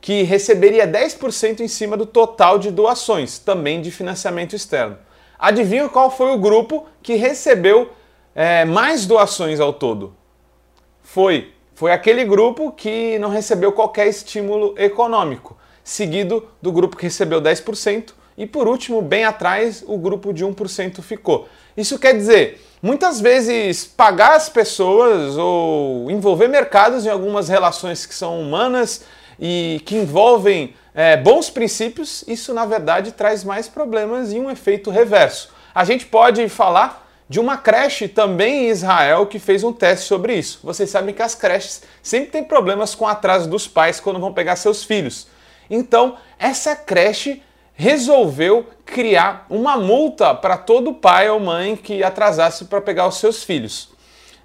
que 0.00 0.22
receberia 0.22 0.88
10% 0.88 1.60
em 1.60 1.68
cima 1.68 1.96
do 1.96 2.04
total 2.04 2.58
de 2.58 2.70
doações, 2.70 3.38
também 3.38 3.80
de 3.80 3.90
financiamento 3.92 4.56
externo. 4.56 4.98
Adivinha 5.38 5.88
qual 5.88 6.10
foi 6.10 6.32
o 6.32 6.38
grupo 6.38 6.86
que 7.02 7.14
recebeu 7.14 7.90
é, 8.34 8.64
mais 8.64 9.06
doações 9.06 9.60
ao 9.60 9.72
todo? 9.72 10.14
Foi, 11.00 11.52
foi 11.74 11.92
aquele 11.92 12.24
grupo 12.24 12.72
que 12.72 13.18
não 13.18 13.30
recebeu 13.30 13.72
qualquer 13.72 14.08
estímulo 14.08 14.74
econômico, 14.76 15.56
seguido 15.82 16.46
do 16.60 16.72
grupo 16.72 16.96
que 16.96 17.04
recebeu 17.04 17.40
10% 17.40 18.12
e 18.40 18.46
por 18.46 18.66
último, 18.66 19.02
bem 19.02 19.24
atrás, 19.24 19.84
o 19.86 19.98
grupo 19.98 20.32
de 20.32 20.46
1% 20.46 21.02
ficou. 21.02 21.46
Isso 21.76 21.98
quer 21.98 22.16
dizer, 22.16 22.58
muitas 22.80 23.20
vezes 23.20 23.84
pagar 23.84 24.34
as 24.34 24.48
pessoas 24.48 25.36
ou 25.36 26.10
envolver 26.10 26.48
mercados 26.48 27.04
em 27.04 27.10
algumas 27.10 27.50
relações 27.50 28.06
que 28.06 28.14
são 28.14 28.40
humanas 28.40 29.04
e 29.38 29.82
que 29.84 29.94
envolvem 29.94 30.74
é, 30.94 31.18
bons 31.18 31.50
princípios, 31.50 32.24
isso 32.26 32.54
na 32.54 32.64
verdade 32.64 33.12
traz 33.12 33.44
mais 33.44 33.68
problemas 33.68 34.32
e 34.32 34.38
um 34.38 34.50
efeito 34.50 34.90
reverso. 34.90 35.50
A 35.74 35.84
gente 35.84 36.06
pode 36.06 36.48
falar 36.48 37.08
de 37.28 37.38
uma 37.38 37.58
creche 37.58 38.08
também 38.08 38.64
em 38.64 38.70
Israel 38.70 39.26
que 39.26 39.38
fez 39.38 39.62
um 39.62 39.72
teste 39.72 40.06
sobre 40.06 40.34
isso. 40.34 40.60
Vocês 40.64 40.88
sabem 40.88 41.14
que 41.14 41.22
as 41.22 41.34
creches 41.34 41.82
sempre 42.02 42.30
têm 42.30 42.42
problemas 42.42 42.94
com 42.94 43.04
o 43.04 43.08
atraso 43.08 43.50
dos 43.50 43.68
pais 43.68 44.00
quando 44.00 44.18
vão 44.18 44.32
pegar 44.32 44.56
seus 44.56 44.82
filhos. 44.82 45.28
Então, 45.70 46.16
essa 46.38 46.74
creche 46.74 47.42
resolveu 47.72 48.68
criar 48.84 49.46
uma 49.48 49.76
multa 49.76 50.34
para 50.34 50.56
todo 50.58 50.92
pai 50.92 51.30
ou 51.30 51.40
mãe 51.40 51.76
que 51.76 52.02
atrasasse 52.02 52.66
para 52.66 52.80
pegar 52.80 53.06
os 53.06 53.18
seus 53.18 53.42
filhos. 53.44 53.88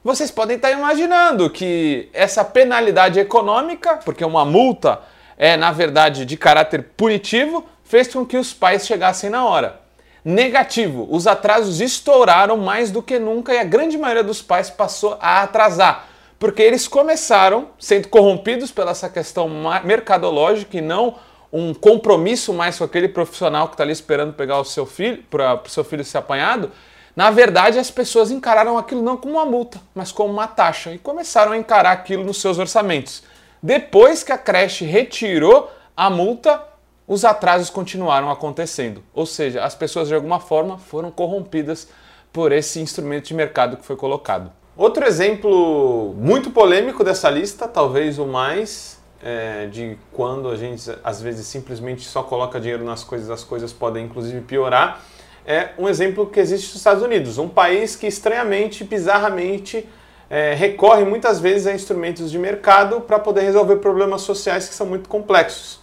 Vocês 0.04 0.30
podem 0.30 0.56
estar 0.56 0.72
imaginando 0.72 1.50
que 1.50 2.10
essa 2.14 2.46
penalidade 2.46 3.20
econômica, 3.20 4.00
porque 4.06 4.24
uma 4.24 4.46
multa 4.46 5.02
é 5.36 5.58
na 5.58 5.72
verdade 5.72 6.26
de 6.26 6.38
caráter 6.38 6.92
punitivo, 6.96 7.66
fez 7.84 8.08
com 8.08 8.26
que 8.26 8.38
os 8.38 8.54
pais 8.54 8.86
chegassem 8.86 9.30
na 9.30 9.44
hora. 9.44 9.82
Negativo, 10.24 11.08
os 11.10 11.28
atrasos 11.28 11.82
estouraram 11.82 12.58
mais 12.58 12.90
do 12.90 13.02
que 13.02 13.20
nunca 13.20 13.54
e 13.54 13.60
a 13.60 13.64
grande 13.64 13.98
maioria 13.98 14.24
dos 14.24 14.42
pais 14.42 14.70
passou 14.70 15.18
a 15.20 15.42
atrasar, 15.44 16.08
porque 16.46 16.62
eles 16.62 16.88
começaram 16.88 17.70
sendo 17.80 18.08
corrompidos 18.08 18.72
pela 18.72 18.92
essa 18.92 19.10
questão 19.10 19.50
mercadológica 19.84 20.78
e 20.78 20.82
não 20.82 21.16
um 21.52 21.74
compromisso 21.74 22.54
mais 22.54 22.78
com 22.78 22.84
aquele 22.84 23.08
profissional 23.10 23.68
que 23.68 23.74
está 23.74 23.84
ali 23.84 23.92
esperando 23.92 24.32
pegar 24.32 24.60
o 24.60 24.64
seu 24.64 24.86
filho, 24.86 25.24
para 25.24 25.56
o 25.56 25.68
seu 25.68 25.84
filho 25.84 26.06
ser 26.06 26.20
apanhado, 26.20 26.72
na 27.16 27.32
verdade 27.32 27.80
as 27.80 27.90
pessoas 27.90 28.30
encararam 28.30 28.78
aquilo 28.78 29.02
não 29.02 29.18
como 29.18 29.38
uma 29.38 29.46
multa, 29.46 29.82
mas 29.96 30.12
como 30.12 30.32
uma 30.32 30.46
taxa 30.46 30.92
e 30.92 31.00
começaram 31.00 31.52
a 31.52 31.58
encarar 31.58 31.94
aquilo 31.94 32.24
nos 32.24 32.40
seus 32.40 32.60
orçamentos. 32.60 33.24
Depois 33.60 34.22
que 34.22 34.32
a 34.32 34.38
creche 34.38 34.86
retirou 34.86 35.72
a 35.98 36.12
multa, 36.12 36.62
os 37.08 37.26
atrasos 37.26 37.72
continuaram 37.72 38.30
acontecendo. 38.30 39.04
Ou 39.16 39.26
seja, 39.26 39.64
as 39.64 39.74
pessoas 39.74 40.10
de 40.10 40.14
alguma 40.14 40.40
forma 40.40 40.78
foram 40.78 41.10
corrompidas 41.10 41.88
por 42.32 42.52
esse 42.52 42.80
instrumento 42.80 43.30
de 43.30 43.34
mercado 43.34 43.78
que 43.78 43.84
foi 43.84 43.96
colocado. 43.96 44.52
Outro 44.78 45.06
exemplo 45.06 46.14
muito 46.18 46.52
polêmico 46.52 47.02
dessa 47.02 47.30
lista, 47.30 47.66
talvez 47.66 48.20
o 48.20 48.26
mais, 48.26 49.00
é, 49.24 49.68
de 49.68 49.98
quando 50.12 50.50
a 50.50 50.58
gente 50.58 50.92
às 51.02 51.22
vezes 51.22 51.48
simplesmente 51.48 52.04
só 52.04 52.22
coloca 52.22 52.60
dinheiro 52.60 52.84
nas 52.84 53.02
coisas, 53.02 53.30
as 53.30 53.42
coisas 53.42 53.72
podem 53.72 54.04
inclusive 54.04 54.42
piorar, 54.42 55.02
é 55.46 55.70
um 55.78 55.88
exemplo 55.88 56.26
que 56.26 56.42
existe 56.42 56.68
nos 56.68 56.76
Estados 56.76 57.02
Unidos, 57.02 57.38
um 57.38 57.48
país 57.48 57.96
que 57.96 58.06
estranhamente, 58.06 58.84
bizarramente, 58.84 59.88
é, 60.30 60.54
recorre 60.54 61.06
muitas 61.06 61.40
vezes 61.40 61.68
a 61.68 61.74
instrumentos 61.74 62.30
de 62.30 62.38
mercado 62.38 63.00
para 63.00 63.18
poder 63.18 63.44
resolver 63.44 63.78
problemas 63.78 64.24
sociais 64.24 64.68
que 64.68 64.74
são 64.74 64.86
muito 64.86 65.08
complexos. 65.08 65.80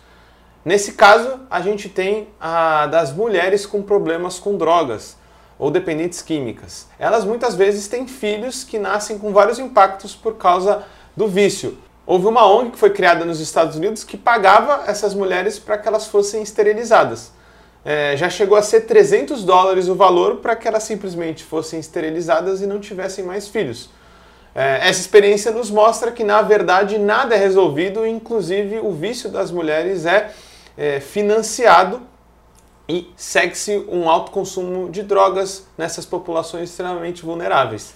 Nesse 0.62 0.92
caso, 0.92 1.40
a 1.48 1.62
gente 1.62 1.88
tem 1.88 2.28
a 2.38 2.86
das 2.88 3.10
mulheres 3.10 3.64
com 3.64 3.80
problemas 3.80 4.38
com 4.38 4.58
drogas 4.58 5.16
ou 5.62 5.70
dependentes 5.70 6.20
químicas. 6.20 6.88
Elas 6.98 7.24
muitas 7.24 7.54
vezes 7.54 7.86
têm 7.86 8.04
filhos 8.04 8.64
que 8.64 8.80
nascem 8.80 9.16
com 9.16 9.32
vários 9.32 9.60
impactos 9.60 10.12
por 10.12 10.34
causa 10.34 10.82
do 11.16 11.28
vício. 11.28 11.78
Houve 12.04 12.26
uma 12.26 12.44
ONG 12.52 12.72
que 12.72 12.78
foi 12.78 12.90
criada 12.90 13.24
nos 13.24 13.38
Estados 13.38 13.76
Unidos 13.76 14.02
que 14.02 14.16
pagava 14.16 14.82
essas 14.88 15.14
mulheres 15.14 15.60
para 15.60 15.78
que 15.78 15.86
elas 15.86 16.08
fossem 16.08 16.42
esterilizadas. 16.42 17.30
É, 17.84 18.16
já 18.16 18.28
chegou 18.28 18.58
a 18.58 18.62
ser 18.62 18.80
300 18.80 19.44
dólares 19.44 19.86
o 19.86 19.94
valor 19.94 20.38
para 20.38 20.56
que 20.56 20.66
elas 20.66 20.82
simplesmente 20.82 21.44
fossem 21.44 21.78
esterilizadas 21.78 22.60
e 22.60 22.66
não 22.66 22.80
tivessem 22.80 23.24
mais 23.24 23.46
filhos. 23.46 23.88
É, 24.56 24.88
essa 24.88 25.00
experiência 25.00 25.52
nos 25.52 25.70
mostra 25.70 26.10
que, 26.10 26.24
na 26.24 26.42
verdade, 26.42 26.98
nada 26.98 27.36
é 27.36 27.38
resolvido, 27.38 28.04
inclusive 28.04 28.80
o 28.80 28.90
vício 28.90 29.30
das 29.30 29.52
mulheres 29.52 30.06
é, 30.06 30.32
é 30.76 30.98
financiado 30.98 32.02
e 32.92 33.10
segue-se 33.16 33.86
um 33.88 34.06
alto 34.06 34.30
consumo 34.30 34.90
de 34.90 35.02
drogas 35.02 35.66
nessas 35.78 36.04
populações 36.04 36.68
extremamente 36.68 37.22
vulneráveis. 37.24 37.94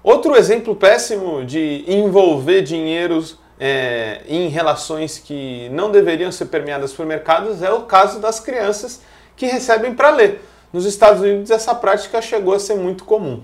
Outro 0.00 0.36
exemplo 0.36 0.76
péssimo 0.76 1.44
de 1.44 1.84
envolver 1.88 2.62
dinheiros 2.62 3.36
é, 3.58 4.22
em 4.28 4.46
relações 4.46 5.18
que 5.18 5.68
não 5.70 5.90
deveriam 5.90 6.30
ser 6.30 6.46
permeadas 6.46 6.92
por 6.92 7.04
mercados 7.04 7.62
é 7.62 7.72
o 7.72 7.82
caso 7.82 8.20
das 8.20 8.38
crianças 8.38 9.02
que 9.34 9.46
recebem 9.46 9.92
para 9.92 10.10
ler. 10.10 10.40
Nos 10.72 10.84
Estados 10.84 11.20
Unidos, 11.20 11.50
essa 11.50 11.74
prática 11.74 12.22
chegou 12.22 12.54
a 12.54 12.60
ser 12.60 12.76
muito 12.76 13.02
comum. 13.04 13.42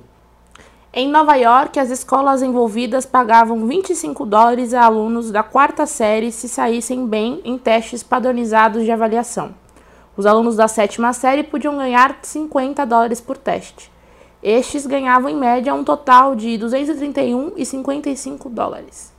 Em 0.92 1.08
Nova 1.08 1.34
York, 1.34 1.76
as 1.80 1.90
escolas 1.90 2.40
envolvidas 2.40 3.04
pagavam 3.04 3.66
25 3.66 4.24
dólares 4.24 4.72
a 4.72 4.84
alunos 4.84 5.32
da 5.32 5.42
quarta 5.42 5.86
série 5.86 6.30
se 6.30 6.48
saíssem 6.48 7.04
bem 7.04 7.40
em 7.44 7.58
testes 7.58 8.04
padronizados 8.04 8.84
de 8.84 8.92
avaliação. 8.92 9.54
Os 10.18 10.26
alunos 10.26 10.56
da 10.56 10.66
sétima 10.66 11.12
série 11.12 11.44
podiam 11.44 11.76
ganhar 11.76 12.18
50 12.20 12.84
dólares 12.84 13.20
por 13.20 13.36
teste. 13.36 13.88
Estes 14.42 14.84
ganhavam 14.84 15.30
em 15.30 15.36
média 15.36 15.72
um 15.72 15.84
total 15.84 16.34
de 16.34 16.58
231,55 16.58 18.50
dólares. 18.50 19.12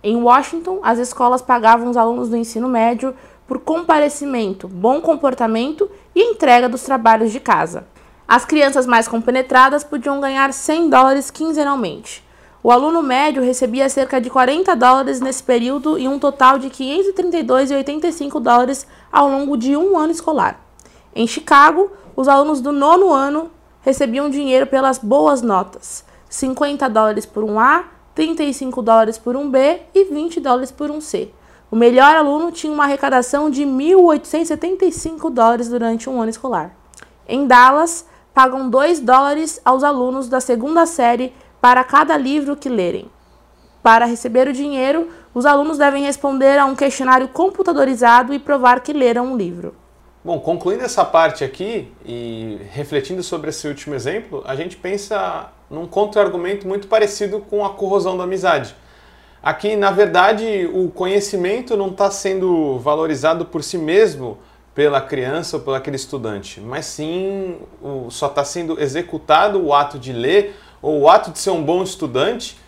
Em 0.00 0.14
Washington, 0.14 0.78
as 0.80 1.00
escolas 1.00 1.42
pagavam 1.42 1.90
os 1.90 1.96
alunos 1.96 2.28
do 2.28 2.36
ensino 2.36 2.68
médio 2.68 3.16
por 3.48 3.58
comparecimento, 3.58 4.68
bom 4.68 5.00
comportamento 5.00 5.90
e 6.14 6.22
entrega 6.22 6.68
dos 6.68 6.84
trabalhos 6.84 7.32
de 7.32 7.40
casa. 7.40 7.88
As 8.28 8.44
crianças 8.44 8.86
mais 8.86 9.08
compenetradas 9.08 9.82
podiam 9.82 10.20
ganhar 10.20 10.52
100 10.52 10.88
dólares 10.88 11.32
quinzenalmente. 11.32 12.24
O 12.60 12.72
aluno 12.72 13.02
médio 13.02 13.42
recebia 13.42 13.88
cerca 13.88 14.20
de 14.20 14.28
40 14.28 14.74
dólares 14.74 15.20
nesse 15.20 15.42
período 15.42 15.96
e 15.96 16.08
um 16.08 16.18
total 16.18 16.58
de 16.58 16.68
532,85 16.68 18.40
dólares 18.40 18.86
ao 19.12 19.28
longo 19.28 19.56
de 19.56 19.76
um 19.76 19.96
ano 19.96 20.10
escolar. 20.10 20.60
Em 21.14 21.26
Chicago, 21.26 21.90
os 22.16 22.26
alunos 22.26 22.60
do 22.60 22.72
nono 22.72 23.12
ano 23.12 23.50
recebiam 23.80 24.28
dinheiro 24.28 24.66
pelas 24.66 24.98
boas 24.98 25.40
notas: 25.40 26.04
50 26.28 26.88
dólares 26.88 27.24
por 27.24 27.44
um 27.44 27.60
A, 27.60 27.84
35 28.16 28.82
dólares 28.82 29.16
por 29.16 29.36
um 29.36 29.48
B 29.48 29.80
e 29.94 30.04
20 30.04 30.40
dólares 30.40 30.72
por 30.72 30.90
um 30.90 31.00
C. 31.00 31.30
O 31.70 31.76
melhor 31.76 32.16
aluno 32.16 32.50
tinha 32.50 32.72
uma 32.72 32.84
arrecadação 32.84 33.50
de 33.50 33.62
1.875 33.64 35.30
dólares 35.30 35.68
durante 35.68 36.10
um 36.10 36.20
ano 36.20 36.30
escolar. 36.30 36.74
Em 37.28 37.46
Dallas, 37.46 38.06
pagam 38.34 38.68
2 38.68 39.00
dólares 39.00 39.60
aos 39.64 39.84
alunos 39.84 40.28
da 40.28 40.40
segunda 40.40 40.86
série 40.86 41.32
para 41.60 41.82
cada 41.84 42.16
livro 42.16 42.56
que 42.56 42.68
lerem. 42.68 43.10
Para 43.82 44.04
receber 44.04 44.48
o 44.48 44.52
dinheiro, 44.52 45.08
os 45.34 45.46
alunos 45.46 45.78
devem 45.78 46.04
responder 46.04 46.58
a 46.58 46.64
um 46.64 46.74
questionário 46.74 47.28
computadorizado 47.28 48.34
e 48.34 48.38
provar 48.38 48.80
que 48.80 48.92
leram 48.92 49.32
um 49.32 49.36
livro. 49.36 49.74
Bom, 50.24 50.40
concluindo 50.40 50.84
essa 50.84 51.04
parte 51.04 51.44
aqui 51.44 51.90
e 52.04 52.58
refletindo 52.72 53.22
sobre 53.22 53.50
esse 53.50 53.66
último 53.66 53.94
exemplo, 53.94 54.42
a 54.46 54.54
gente 54.54 54.76
pensa 54.76 55.50
num 55.70 55.86
contra-argumento 55.86 56.66
muito 56.66 56.88
parecido 56.88 57.40
com 57.40 57.64
a 57.64 57.70
corrosão 57.70 58.16
da 58.16 58.24
amizade. 58.24 58.74
Aqui, 59.42 59.76
na 59.76 59.90
verdade, 59.90 60.68
o 60.72 60.90
conhecimento 60.90 61.76
não 61.76 61.88
está 61.88 62.10
sendo 62.10 62.78
valorizado 62.78 63.46
por 63.46 63.62
si 63.62 63.78
mesmo 63.78 64.38
pela 64.74 65.00
criança 65.00 65.56
ou 65.56 65.62
pelo 65.62 65.76
aquele 65.76 65.96
estudante, 65.96 66.60
mas 66.60 66.86
sim 66.86 67.56
só 68.10 68.26
está 68.26 68.44
sendo 68.44 68.80
executado 68.80 69.64
o 69.64 69.72
ato 69.72 69.98
de 69.98 70.12
ler 70.12 70.56
ou 70.80 71.00
o 71.00 71.08
ato 71.08 71.30
de 71.30 71.38
ser 71.38 71.50
um 71.50 71.62
bom 71.62 71.82
estudante 71.82 72.58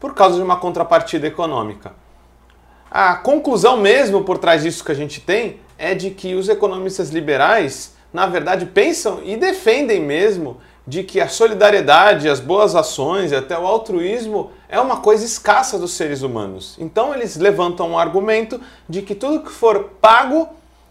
por 0.00 0.14
causa 0.14 0.36
de 0.36 0.42
uma 0.42 0.56
contrapartida 0.56 1.26
econômica. 1.26 1.92
A 2.90 3.16
conclusão 3.16 3.76
mesmo 3.76 4.24
por 4.24 4.38
trás 4.38 4.62
disso 4.62 4.84
que 4.84 4.92
a 4.92 4.94
gente 4.94 5.20
tem 5.20 5.60
é 5.76 5.94
de 5.94 6.10
que 6.10 6.34
os 6.34 6.48
economistas 6.48 7.10
liberais, 7.10 7.94
na 8.12 8.26
verdade, 8.26 8.66
pensam 8.66 9.20
e 9.22 9.36
defendem 9.36 10.00
mesmo 10.00 10.58
de 10.86 11.02
que 11.04 11.20
a 11.20 11.28
solidariedade, 11.28 12.30
as 12.30 12.40
boas 12.40 12.74
ações 12.74 13.30
e 13.30 13.36
até 13.36 13.58
o 13.58 13.66
altruísmo 13.66 14.50
é 14.70 14.80
uma 14.80 14.96
coisa 15.00 15.22
escassa 15.22 15.78
dos 15.78 15.92
seres 15.92 16.22
humanos. 16.22 16.76
Então 16.78 17.14
eles 17.14 17.36
levantam 17.36 17.90
um 17.90 17.98
argumento 17.98 18.58
de 18.88 19.02
que 19.02 19.14
tudo 19.14 19.42
que 19.42 19.50
for 19.50 19.90
pago, 20.00 20.48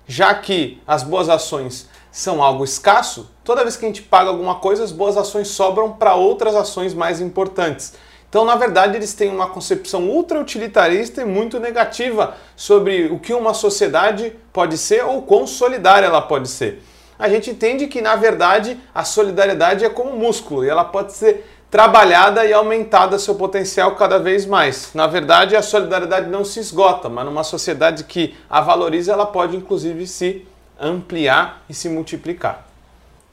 já 0.07 0.35
que 0.35 0.79
as 0.85 1.01
boas 1.01 1.29
ações 1.29 1.89
são 2.19 2.41
algo 2.41 2.63
escasso, 2.63 3.31
toda 3.43 3.63
vez 3.63 3.77
que 3.77 3.85
a 3.85 3.87
gente 3.87 4.01
paga 4.01 4.29
alguma 4.29 4.55
coisa, 4.55 4.83
as 4.83 4.91
boas 4.91 5.17
ações 5.17 5.49
sobram 5.49 5.91
para 5.91 6.15
outras 6.15 6.55
ações 6.55 6.93
mais 6.93 7.21
importantes. 7.21 7.93
Então, 8.29 8.43
na 8.43 8.55
verdade, 8.55 8.97
eles 8.97 9.13
têm 9.13 9.29
uma 9.29 9.47
concepção 9.47 10.09
ultra 10.09 10.39
utilitarista 10.39 11.21
e 11.21 11.25
muito 11.25 11.59
negativa 11.59 12.35
sobre 12.55 13.05
o 13.05 13.19
que 13.19 13.33
uma 13.33 13.53
sociedade 13.53 14.35
pode 14.51 14.77
ser 14.77 15.05
ou 15.05 15.21
quão 15.21 15.47
solidária 15.47 16.07
ela 16.07 16.21
pode 16.21 16.49
ser 16.49 16.83
a 17.19 17.27
gente 17.29 17.49
entende 17.49 17.87
que, 17.87 18.01
na 18.01 18.15
verdade, 18.15 18.79
a 18.93 19.03
solidariedade 19.03 19.83
é 19.83 19.89
como 19.89 20.11
um 20.11 20.17
músculo 20.17 20.63
e 20.63 20.69
ela 20.69 20.85
pode 20.85 21.13
ser 21.13 21.45
trabalhada 21.69 22.45
e 22.45 22.53
aumentada 22.53 23.19
seu 23.19 23.35
potencial 23.35 23.95
cada 23.95 24.19
vez 24.19 24.45
mais. 24.45 24.91
Na 24.93 25.07
verdade, 25.07 25.55
a 25.55 25.61
solidariedade 25.61 26.29
não 26.29 26.45
se 26.45 26.59
esgota, 26.59 27.09
mas 27.09 27.25
numa 27.25 27.43
sociedade 27.43 28.03
que 28.03 28.35
a 28.49 28.61
valoriza, 28.61 29.11
ela 29.11 29.25
pode 29.25 29.57
inclusive 29.57 30.05
se 30.07 30.45
ampliar 30.79 31.63
e 31.69 31.73
se 31.73 31.89
multiplicar. 31.89 32.67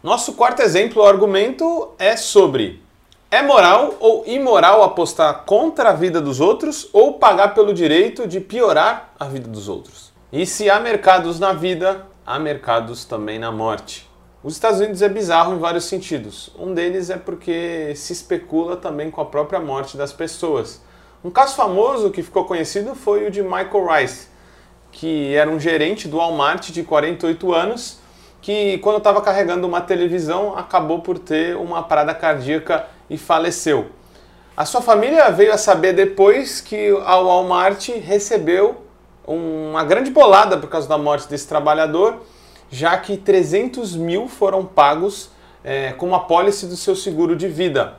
Nosso 0.02 0.34
quarto 0.34 0.60
exemplo 0.60 1.02
ou 1.02 1.08
argumento 1.08 1.92
é 1.98 2.16
sobre 2.16 2.82
é 3.30 3.42
moral 3.42 3.96
ou 3.98 4.22
imoral 4.26 4.84
apostar 4.84 5.44
contra 5.44 5.90
a 5.90 5.92
vida 5.92 6.20
dos 6.20 6.40
outros 6.40 6.88
ou 6.92 7.14
pagar 7.14 7.52
pelo 7.52 7.74
direito 7.74 8.28
de 8.28 8.38
piorar 8.38 9.12
a 9.18 9.24
vida 9.24 9.48
dos 9.48 9.68
outros? 9.68 10.12
E 10.32 10.46
se 10.46 10.70
há 10.70 10.78
mercados 10.78 11.40
na 11.40 11.52
vida, 11.52 12.06
há 12.24 12.38
mercados 12.38 13.04
também 13.04 13.38
na 13.38 13.50
morte. 13.50 14.08
Os 14.40 14.52
Estados 14.52 14.78
Unidos 14.78 15.02
é 15.02 15.08
bizarro 15.08 15.54
em 15.54 15.58
vários 15.58 15.86
sentidos. 15.86 16.50
Um 16.56 16.74
deles 16.74 17.10
é 17.10 17.16
porque 17.16 17.92
se 17.96 18.12
especula 18.12 18.76
também 18.76 19.10
com 19.10 19.20
a 19.20 19.24
própria 19.24 19.58
morte 19.58 19.96
das 19.96 20.12
pessoas. 20.12 20.80
Um 21.24 21.30
caso 21.30 21.56
famoso 21.56 22.10
que 22.10 22.22
ficou 22.22 22.44
conhecido 22.44 22.94
foi 22.94 23.26
o 23.26 23.30
de 23.32 23.42
Michael 23.42 23.86
Rice, 23.88 24.28
que 25.04 25.34
era 25.34 25.50
um 25.50 25.60
gerente 25.60 26.08
do 26.08 26.16
Walmart 26.16 26.70
de 26.70 26.82
48 26.82 27.52
anos, 27.52 27.98
que 28.40 28.78
quando 28.78 28.96
estava 28.96 29.20
carregando 29.20 29.66
uma 29.66 29.82
televisão 29.82 30.56
acabou 30.56 31.00
por 31.00 31.18
ter 31.18 31.56
uma 31.56 31.82
parada 31.82 32.14
cardíaca 32.14 32.86
e 33.10 33.18
faleceu. 33.18 33.90
A 34.56 34.64
sua 34.64 34.80
família 34.80 35.30
veio 35.30 35.52
a 35.52 35.58
saber 35.58 35.92
depois 35.92 36.62
que 36.62 36.88
a 37.04 37.16
Walmart 37.16 37.86
recebeu 38.02 38.82
uma 39.26 39.84
grande 39.84 40.10
bolada 40.10 40.56
por 40.56 40.70
causa 40.70 40.88
da 40.88 40.96
morte 40.96 41.28
desse 41.28 41.46
trabalhador, 41.46 42.22
já 42.70 42.96
que 42.96 43.18
300 43.18 43.94
mil 43.96 44.26
foram 44.26 44.64
pagos 44.64 45.28
é, 45.62 45.92
com 45.92 46.06
uma 46.06 46.20
pólice 46.20 46.64
do 46.64 46.78
seu 46.78 46.96
seguro 46.96 47.36
de 47.36 47.46
vida. 47.46 47.96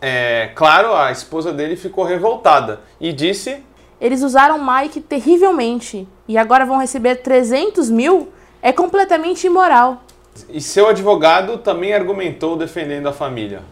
É, 0.00 0.52
claro, 0.54 0.94
a 0.94 1.10
esposa 1.10 1.52
dele 1.52 1.74
ficou 1.74 2.04
revoltada 2.04 2.82
e 3.00 3.12
disse: 3.12 3.60
Eles 4.00 4.22
usaram 4.22 4.58
Mike 4.58 5.00
terrivelmente 5.00 6.06
e 6.28 6.36
agora 6.36 6.66
vão 6.66 6.78
receber 6.78 7.16
300 7.16 7.90
mil? 7.90 8.28
É 8.62 8.72
completamente 8.72 9.46
imoral. 9.46 10.02
E 10.48 10.60
seu 10.60 10.88
advogado 10.88 11.58
também 11.58 11.94
argumentou 11.94 12.56
defendendo 12.56 13.06
a 13.06 13.12
família. 13.12 13.62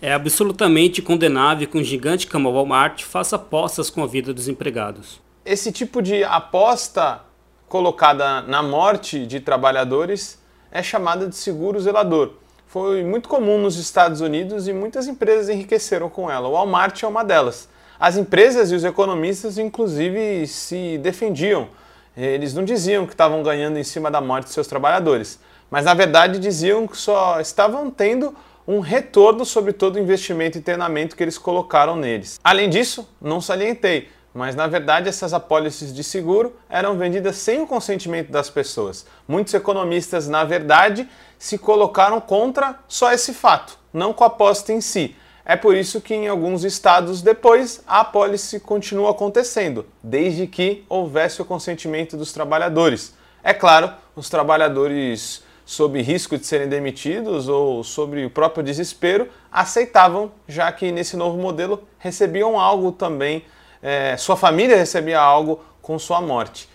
É 0.00 0.14
absolutamente 0.14 1.02
condenável 1.02 1.68
que 1.68 1.76
um 1.76 1.84
gigante 1.84 2.26
como 2.26 2.48
a 2.48 2.52
Walmart 2.52 3.02
faça 3.04 3.36
apostas 3.36 3.90
com 3.90 4.02
a 4.02 4.06
vida 4.06 4.32
dos 4.32 4.48
empregados 4.48 5.20
esse 5.44 5.72
tipo 5.72 6.02
de 6.02 6.22
aposta 6.24 7.22
colocada 7.68 8.42
na 8.42 8.62
morte 8.62 9.26
de 9.26 9.40
trabalhadores 9.40 10.38
é 10.70 10.82
chamada 10.82 11.26
de 11.26 11.36
seguro 11.36 11.80
zelador. 11.80 12.32
Foi 12.66 13.02
muito 13.02 13.28
comum 13.28 13.58
nos 13.58 13.76
Estados 13.76 14.20
Unidos 14.20 14.68
e 14.68 14.72
muitas 14.72 15.08
empresas 15.08 15.48
enriqueceram 15.48 16.08
com 16.08 16.30
ela. 16.30 16.48
O 16.48 16.52
Walmart 16.52 17.02
é 17.02 17.06
uma 17.06 17.24
delas. 17.24 17.68
As 18.00 18.16
empresas 18.16 18.72
e 18.72 18.74
os 18.74 18.82
economistas, 18.82 19.58
inclusive, 19.58 20.46
se 20.46 20.96
defendiam. 20.96 21.68
Eles 22.16 22.54
não 22.54 22.64
diziam 22.64 23.04
que 23.04 23.12
estavam 23.12 23.42
ganhando 23.42 23.78
em 23.78 23.84
cima 23.84 24.10
da 24.10 24.22
morte 24.22 24.46
de 24.46 24.52
seus 24.52 24.66
trabalhadores, 24.66 25.38
mas 25.70 25.84
na 25.84 25.92
verdade 25.92 26.38
diziam 26.38 26.88
que 26.88 26.96
só 26.96 27.38
estavam 27.42 27.90
tendo 27.90 28.34
um 28.66 28.80
retorno 28.80 29.44
sobre 29.44 29.74
todo 29.74 29.96
o 29.96 29.98
investimento 29.98 30.56
e 30.56 30.62
treinamento 30.62 31.14
que 31.14 31.22
eles 31.22 31.36
colocaram 31.36 31.94
neles. 31.94 32.40
Além 32.42 32.70
disso, 32.70 33.06
não 33.20 33.38
salientei, 33.38 34.08
mas 34.32 34.56
na 34.56 34.66
verdade 34.66 35.06
essas 35.06 35.34
apólices 35.34 35.94
de 35.94 36.02
seguro 36.02 36.56
eram 36.70 36.96
vendidas 36.96 37.36
sem 37.36 37.60
o 37.60 37.66
consentimento 37.66 38.32
das 38.32 38.48
pessoas. 38.48 39.04
Muitos 39.28 39.52
economistas, 39.52 40.26
na 40.26 40.42
verdade, 40.42 41.06
se 41.38 41.58
colocaram 41.58 42.18
contra 42.18 42.76
só 42.88 43.12
esse 43.12 43.34
fato, 43.34 43.78
não 43.92 44.14
com 44.14 44.24
a 44.24 44.28
aposta 44.28 44.72
em 44.72 44.80
si. 44.80 45.14
É 45.50 45.56
por 45.56 45.74
isso 45.74 46.00
que 46.00 46.14
em 46.14 46.28
alguns 46.28 46.62
estados 46.62 47.22
depois 47.22 47.82
a 47.84 48.02
apólice 48.02 48.60
continua 48.60 49.10
acontecendo, 49.10 49.84
desde 50.00 50.46
que 50.46 50.84
houvesse 50.88 51.42
o 51.42 51.44
consentimento 51.44 52.16
dos 52.16 52.32
trabalhadores. 52.32 53.12
É 53.42 53.52
claro, 53.52 53.92
os 54.14 54.30
trabalhadores 54.30 55.42
sob 55.66 56.00
risco 56.02 56.38
de 56.38 56.46
serem 56.46 56.68
demitidos 56.68 57.48
ou 57.48 57.82
sobre 57.82 58.24
o 58.24 58.30
próprio 58.30 58.62
desespero 58.62 59.28
aceitavam, 59.50 60.30
já 60.46 60.70
que 60.70 60.92
nesse 60.92 61.16
novo 61.16 61.36
modelo 61.36 61.82
recebiam 61.98 62.56
algo 62.56 62.92
também 62.92 63.44
é, 63.82 64.16
sua 64.16 64.36
família 64.36 64.76
recebia 64.76 65.18
algo 65.18 65.64
com 65.82 65.98
sua 65.98 66.20
morte. 66.20 66.68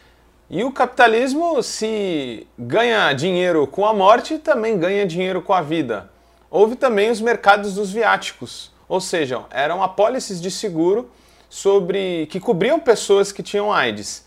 E 0.50 0.66
o 0.66 0.72
capitalismo, 0.74 1.64
se 1.64 2.46
ganha 2.60 3.14
dinheiro 3.14 3.66
com 3.68 3.86
a 3.86 3.94
morte, 3.94 4.38
também 4.38 4.78
ganha 4.78 5.06
dinheiro 5.06 5.42
com 5.42 5.54
a 5.54 5.62
vida. 5.62 6.14
Houve 6.56 6.78
também 6.78 7.12
os 7.12 7.20
mercados 7.20 7.74
dos 7.74 7.92
viáticos, 7.92 8.72
ou 8.88 9.02
seja, 9.02 9.44
eram 9.52 9.84
apólices 9.84 10.40
de 10.42 10.50
seguro 10.50 11.12
sobre 11.50 12.28
que 12.28 12.40
cobriam 12.40 12.80
pessoas 12.80 13.30
que 13.30 13.44
tinham 13.44 13.74
AIDS. 13.74 14.26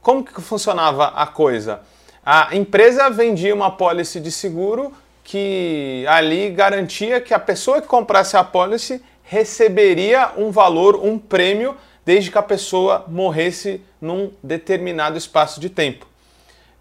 Como 0.00 0.24
que 0.24 0.40
funcionava 0.40 1.08
a 1.08 1.26
coisa? 1.26 1.82
A 2.24 2.56
empresa 2.56 3.10
vendia 3.10 3.54
uma 3.54 3.70
pólice 3.70 4.20
de 4.20 4.32
seguro 4.32 4.90
que 5.22 6.06
ali 6.08 6.48
garantia 6.48 7.20
que 7.20 7.34
a 7.34 7.38
pessoa 7.38 7.82
que 7.82 7.86
comprasse 7.86 8.38
a 8.38 8.42
pólice 8.42 9.04
receberia 9.22 10.32
um 10.38 10.50
valor, 10.50 10.96
um 11.04 11.18
prêmio, 11.18 11.76
desde 12.06 12.30
que 12.30 12.38
a 12.38 12.42
pessoa 12.42 13.04
morresse 13.06 13.82
num 14.00 14.32
determinado 14.42 15.18
espaço 15.18 15.60
de 15.60 15.68
tempo. 15.68 16.06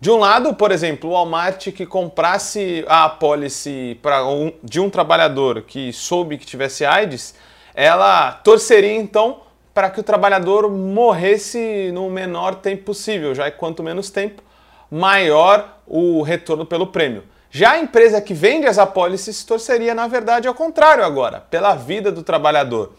De 0.05 0.11
um 0.11 0.17
lado, 0.17 0.53
por 0.53 0.71
exemplo, 0.71 1.09
o 1.09 1.13
Walmart 1.13 1.71
que 1.71 1.83
comprasse 1.83 2.85
a 2.87 3.05
apólice 3.05 3.99
um, 4.27 4.53
de 4.61 4.79
um 4.79 4.87
trabalhador 4.87 5.63
que 5.63 5.91
soube 5.91 6.37
que 6.37 6.45
tivesse 6.45 6.85
AIDS, 6.85 7.33
ela 7.73 8.31
torceria 8.31 8.93
então 8.93 9.41
para 9.73 9.89
que 9.89 9.99
o 9.99 10.03
trabalhador 10.03 10.69
morresse 10.69 11.89
no 11.91 12.07
menor 12.07 12.53
tempo 12.53 12.83
possível, 12.83 13.33
já 13.33 13.49
que 13.49 13.57
quanto 13.57 13.81
menos 13.81 14.11
tempo, 14.11 14.43
maior 14.91 15.79
o 15.87 16.21
retorno 16.21 16.67
pelo 16.67 16.85
prêmio. 16.85 17.23
Já 17.49 17.71
a 17.71 17.79
empresa 17.79 18.21
que 18.21 18.35
vende 18.35 18.67
as 18.67 18.77
apólices 18.77 19.43
torceria, 19.43 19.95
na 19.95 20.07
verdade, 20.07 20.47
ao 20.47 20.53
contrário 20.53 21.03
agora, 21.03 21.39
pela 21.49 21.73
vida 21.73 22.11
do 22.11 22.21
trabalhador. 22.21 22.93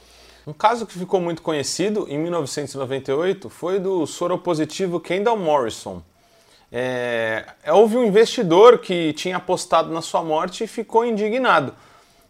Um 0.45 0.53
caso 0.53 0.85
que 0.85 0.99
ficou 0.99 1.21
muito 1.21 1.41
conhecido 1.41 2.05
em 2.09 2.19
1998 2.19 3.49
foi 3.49 3.79
do 3.79 4.05
soropositivo 4.09 4.99
Kendall 4.99 5.37
Morrison. 5.37 6.03
É, 6.79 7.43
houve 7.69 7.97
um 7.97 8.05
investidor 8.05 8.81
que 8.81 9.15
tinha 9.15 9.39
apostado 9.39 9.91
na 9.91 10.03
sua 10.03 10.23
morte 10.23 10.65
e 10.65 10.67
ficou 10.67 11.07
indignado, 11.07 11.73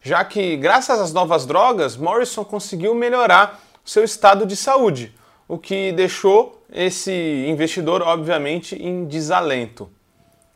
já 0.01 0.25
que, 0.25 0.57
graças 0.57 1.01
às 1.01 1.13
novas 1.13 1.45
drogas, 1.45 1.97
Morrison 1.97 2.45
conseguiu 2.45 2.95
melhorar 2.95 3.61
seu 3.85 4.05
estado 4.05 4.47
de 4.47 4.55
saúde, 4.55 5.13
o 5.49 5.59
que 5.59 5.91
deixou 5.91 6.63
esse 6.73 7.11
investidor, 7.49 8.03
obviamente, 8.03 8.77
em 8.81 9.05
desalento. 9.07 9.91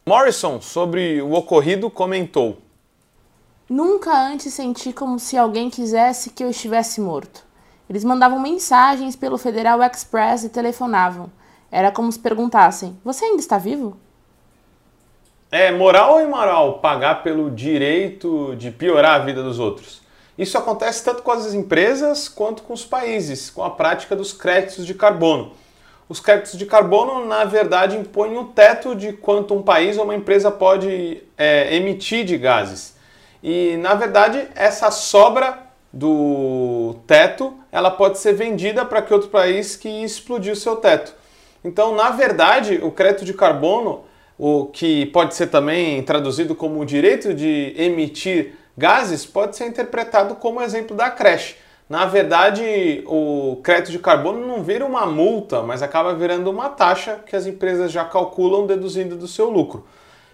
Morrison, 0.06 0.60
sobre 0.60 1.20
o 1.20 1.32
ocorrido, 1.32 1.90
comentou: 1.90 2.58
Nunca 3.68 4.16
antes 4.16 4.54
senti 4.54 4.92
como 4.92 5.18
se 5.18 5.36
alguém 5.36 5.68
quisesse 5.68 6.30
que 6.30 6.44
eu 6.44 6.50
estivesse 6.50 7.00
morto. 7.00 7.44
Eles 7.88 8.04
mandavam 8.04 8.38
mensagens 8.38 9.16
pelo 9.16 9.36
Federal 9.36 9.82
Express 9.82 10.44
e 10.44 10.48
telefonavam. 10.48 11.28
Era 11.70 11.90
como 11.90 12.10
se 12.10 12.18
perguntassem: 12.18 12.98
Você 13.04 13.24
ainda 13.24 13.40
está 13.40 13.58
vivo? 13.58 13.96
É 15.50 15.72
moral 15.72 16.14
ou 16.14 16.20
imoral 16.20 16.78
pagar 16.78 17.22
pelo 17.22 17.50
direito 17.50 18.54
de 18.56 18.70
piorar 18.70 19.20
a 19.20 19.24
vida 19.24 19.42
dos 19.42 19.58
outros? 19.58 20.00
Isso 20.38 20.56
acontece 20.56 21.04
tanto 21.04 21.22
com 21.22 21.32
as 21.32 21.52
empresas 21.52 22.28
quanto 22.28 22.62
com 22.62 22.72
os 22.72 22.84
países, 22.84 23.50
com 23.50 23.62
a 23.62 23.70
prática 23.70 24.16
dos 24.16 24.32
créditos 24.32 24.86
de 24.86 24.94
carbono. 24.94 25.52
Os 26.08 26.18
créditos 26.18 26.58
de 26.58 26.66
carbono, 26.66 27.26
na 27.26 27.44
verdade, 27.44 27.96
impõem 27.96 28.38
um 28.38 28.44
teto 28.44 28.94
de 28.94 29.12
quanto 29.12 29.54
um 29.54 29.62
país 29.62 29.98
ou 29.98 30.04
uma 30.04 30.14
empresa 30.14 30.50
pode 30.50 31.22
é, 31.36 31.76
emitir 31.76 32.24
de 32.24 32.38
gases. 32.38 32.96
E, 33.42 33.76
na 33.76 33.94
verdade, 33.94 34.48
essa 34.54 34.90
sobra 34.90 35.58
do 35.92 36.96
teto 37.06 37.54
ela 37.72 37.90
pode 37.90 38.18
ser 38.18 38.32
vendida 38.32 38.84
para 38.84 39.02
que 39.02 39.12
outro 39.12 39.28
país 39.28 39.76
que 39.76 39.88
explodiu 39.88 40.56
seu 40.56 40.76
teto. 40.76 41.19
Então, 41.62 41.94
na 41.94 42.10
verdade, 42.10 42.80
o 42.82 42.90
crédito 42.90 43.24
de 43.24 43.34
carbono, 43.34 44.04
o 44.38 44.66
que 44.66 45.06
pode 45.06 45.34
ser 45.34 45.48
também 45.48 46.02
traduzido 46.02 46.54
como 46.54 46.80
o 46.80 46.86
direito 46.86 47.34
de 47.34 47.74
emitir 47.76 48.54
gases, 48.76 49.26
pode 49.26 49.56
ser 49.56 49.66
interpretado 49.66 50.34
como 50.36 50.62
exemplo 50.62 50.96
da 50.96 51.10
creche. 51.10 51.56
Na 51.88 52.06
verdade, 52.06 53.02
o 53.06 53.58
crédito 53.64 53.90
de 53.90 53.98
carbono 53.98 54.46
não 54.46 54.62
vira 54.62 54.86
uma 54.86 55.04
multa, 55.06 55.60
mas 55.60 55.82
acaba 55.82 56.14
virando 56.14 56.48
uma 56.48 56.68
taxa 56.68 57.18
que 57.26 57.34
as 57.34 57.46
empresas 57.46 57.90
já 57.90 58.04
calculam 58.04 58.66
deduzindo 58.66 59.16
do 59.16 59.26
seu 59.26 59.50
lucro. 59.50 59.84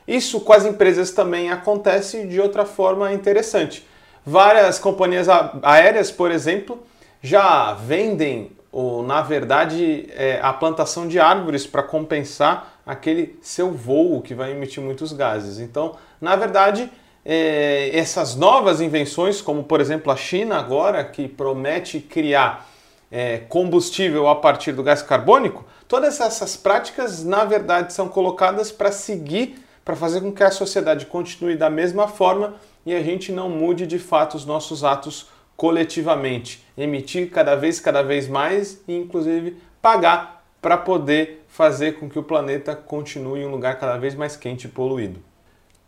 Isso 0.06 0.40
com 0.40 0.52
as 0.52 0.64
empresas 0.64 1.10
também 1.10 1.50
acontece 1.50 2.26
de 2.26 2.40
outra 2.40 2.64
forma 2.64 3.12
interessante. 3.12 3.86
Várias 4.24 4.78
companhias 4.78 5.28
aéreas, 5.62 6.10
por 6.10 6.30
exemplo, 6.30 6.78
já 7.22 7.72
vendem 7.72 8.55
ou 8.78 9.02
na 9.02 9.22
verdade 9.22 10.06
é, 10.10 10.38
a 10.42 10.52
plantação 10.52 11.08
de 11.08 11.18
árvores 11.18 11.66
para 11.66 11.82
compensar 11.82 12.74
aquele 12.84 13.38
seu 13.40 13.70
voo 13.70 14.20
que 14.20 14.34
vai 14.34 14.52
emitir 14.52 14.82
muitos 14.82 15.14
gases. 15.14 15.58
Então, 15.58 15.96
na 16.20 16.36
verdade, 16.36 16.92
é, 17.24 17.90
essas 17.94 18.36
novas 18.36 18.82
invenções, 18.82 19.40
como 19.40 19.64
por 19.64 19.80
exemplo 19.80 20.12
a 20.12 20.16
China 20.16 20.58
agora, 20.58 21.02
que 21.02 21.26
promete 21.26 22.00
criar 22.00 22.68
é, 23.10 23.38
combustível 23.48 24.28
a 24.28 24.36
partir 24.36 24.72
do 24.72 24.82
gás 24.82 25.00
carbônico, 25.00 25.64
todas 25.88 26.20
essas 26.20 26.54
práticas, 26.54 27.24
na 27.24 27.46
verdade, 27.46 27.94
são 27.94 28.10
colocadas 28.10 28.70
para 28.70 28.92
seguir, 28.92 29.58
para 29.86 29.96
fazer 29.96 30.20
com 30.20 30.30
que 30.30 30.44
a 30.44 30.50
sociedade 30.50 31.06
continue 31.06 31.56
da 31.56 31.70
mesma 31.70 32.08
forma 32.08 32.56
e 32.84 32.94
a 32.94 33.02
gente 33.02 33.32
não 33.32 33.48
mude 33.48 33.86
de 33.86 33.98
fato 33.98 34.36
os 34.36 34.44
nossos 34.44 34.84
atos 34.84 35.30
coletivamente, 35.56 36.64
emitir 36.76 37.30
cada 37.30 37.54
vez 37.54 37.80
cada 37.80 38.02
vez 38.02 38.28
mais 38.28 38.82
e 38.86 38.94
inclusive 38.94 39.56
pagar 39.80 40.44
para 40.60 40.76
poder 40.76 41.44
fazer 41.48 41.92
com 41.98 42.08
que 42.08 42.18
o 42.18 42.22
planeta 42.22 42.74
continue 42.74 43.44
um 43.44 43.50
lugar 43.50 43.78
cada 43.78 43.96
vez 43.96 44.14
mais 44.14 44.36
quente 44.36 44.66
e 44.66 44.68
poluído. 44.68 45.20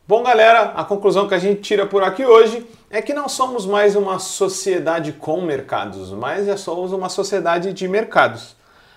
Bom, 0.07 0.23
galera, 0.23 0.73
a 0.75 0.85
conclusão 0.85 1.29
que 1.29 1.35
a 1.35 1.39
gente 1.39 1.61
tira 1.61 1.85
por 1.85 2.03
aqui 2.03 2.25
hoje 2.25 2.67
é 2.89 3.03
que 3.03 3.13
não 3.13 3.29
somos 3.29 3.67
mais 3.67 3.95
uma 3.95 4.19
sociedade 4.19 5.13
com 5.13 5.43
mercados, 5.43 6.11
mas 6.13 6.47
já 6.47 6.57
somos 6.57 6.93
uma 6.93 7.11
sociedade 7.11 7.75
de 7.75 7.87
mercados. 7.87 8.57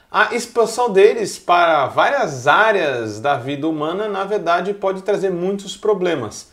A 0.10 0.34
expansão 0.36 0.90
deles 0.90 1.38
para 1.38 1.88
várias 1.88 2.48
áreas 2.48 3.20
da 3.20 3.36
vida 3.36 3.68
humana, 3.68 4.08
na 4.08 4.24
verdade, 4.24 4.74
pode 4.74 5.02
trazer 5.02 5.32
muitos 5.32 5.76
problemas 5.76 6.51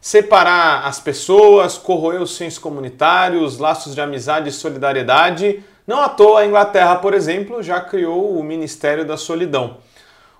separar 0.00 0.86
as 0.86 1.00
pessoas, 1.00 1.76
corroer 1.76 2.20
os 2.20 2.36
sensos 2.36 2.58
comunitários, 2.58 3.58
laços 3.58 3.94
de 3.94 4.00
amizade 4.00 4.48
e 4.48 4.52
solidariedade. 4.52 5.62
Não 5.86 6.00
à 6.00 6.08
toa 6.08 6.40
a 6.40 6.46
Inglaterra, 6.46 6.96
por 6.96 7.14
exemplo, 7.14 7.62
já 7.62 7.80
criou 7.80 8.38
o 8.38 8.44
Ministério 8.44 9.04
da 9.04 9.16
Solidão. 9.16 9.78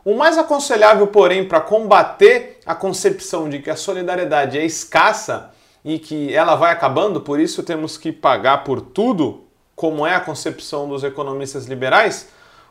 O 0.04 0.14
mais 0.14 0.38
aconselhável, 0.38 1.06
porém, 1.08 1.46
para 1.46 1.60
combater 1.60 2.60
a 2.64 2.74
concepção 2.74 3.48
de 3.48 3.58
que 3.58 3.68
a 3.68 3.76
solidariedade 3.76 4.58
é 4.58 4.64
escassa 4.64 5.50
e 5.84 5.98
que 5.98 6.32
ela 6.34 6.54
vai 6.54 6.72
acabando, 6.72 7.20
por 7.20 7.40
isso 7.40 7.62
temos 7.62 7.98
que 7.98 8.12
pagar 8.12 8.64
por 8.64 8.80
tudo, 8.80 9.44
como 9.74 10.06
é 10.06 10.14
a 10.14 10.20
concepção 10.20 10.88
dos 10.88 11.04
economistas 11.04 11.66
liberais, 11.66 12.28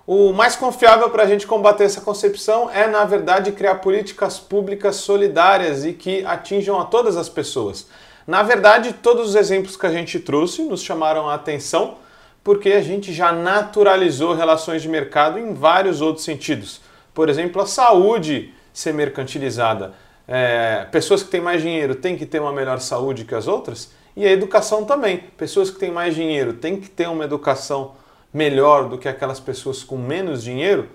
o 0.07 0.31
mais 0.31 0.55
confiável 0.55 1.09
para 1.09 1.23
a 1.23 1.27
gente 1.27 1.45
combater 1.45 1.83
essa 1.83 1.99
concepção 1.99 2.71
é, 2.71 2.87
na 2.87 3.03
verdade, 3.03 3.51
criar 3.51 3.75
políticas 3.75 4.39
públicas 4.39 4.95
solidárias 4.95 5.83
e 5.83 5.91
que 5.91 6.25
atinjam 6.25 6.79
a 6.79 6.85
todas 6.85 7.17
as 7.17 7.27
pessoas. 7.27 7.87
Na 8.25 8.41
verdade, 8.41 8.93
todos 8.93 9.29
os 9.29 9.35
exemplos 9.35 9.75
que 9.75 9.85
a 9.85 9.91
gente 9.91 10.17
trouxe 10.17 10.63
nos 10.63 10.81
chamaram 10.81 11.27
a 11.27 11.33
atenção 11.33 11.97
porque 12.41 12.71
a 12.71 12.81
gente 12.81 13.11
já 13.11 13.33
naturalizou 13.33 14.33
relações 14.33 14.81
de 14.81 14.87
mercado 14.87 15.37
em 15.37 15.53
vários 15.53 15.99
outros 15.99 16.23
sentidos. 16.23 16.79
Por 17.13 17.27
exemplo, 17.27 17.61
a 17.61 17.65
saúde 17.65 18.53
ser 18.71 18.93
mercantilizada. 18.93 19.93
É, 20.25 20.87
pessoas 20.89 21.21
que 21.21 21.29
têm 21.29 21.41
mais 21.41 21.61
dinheiro 21.61 21.95
têm 21.95 22.15
que 22.15 22.25
ter 22.25 22.39
uma 22.39 22.53
melhor 22.53 22.79
saúde 22.79 23.25
que 23.25 23.35
as 23.35 23.49
outras. 23.49 23.91
E 24.15 24.25
a 24.25 24.31
educação 24.31 24.85
também. 24.85 25.17
Pessoas 25.35 25.69
que 25.69 25.77
têm 25.77 25.91
mais 25.91 26.15
dinheiro 26.15 26.53
têm 26.53 26.79
que 26.79 26.89
ter 26.89 27.09
uma 27.09 27.25
educação 27.25 27.95
melhor 28.33 28.89
do 28.89 28.97
que 28.97 29.07
aquelas 29.07 29.39
pessoas 29.39 29.83
com 29.83 29.97
menos 29.97 30.43
dinheiro, 30.43 30.89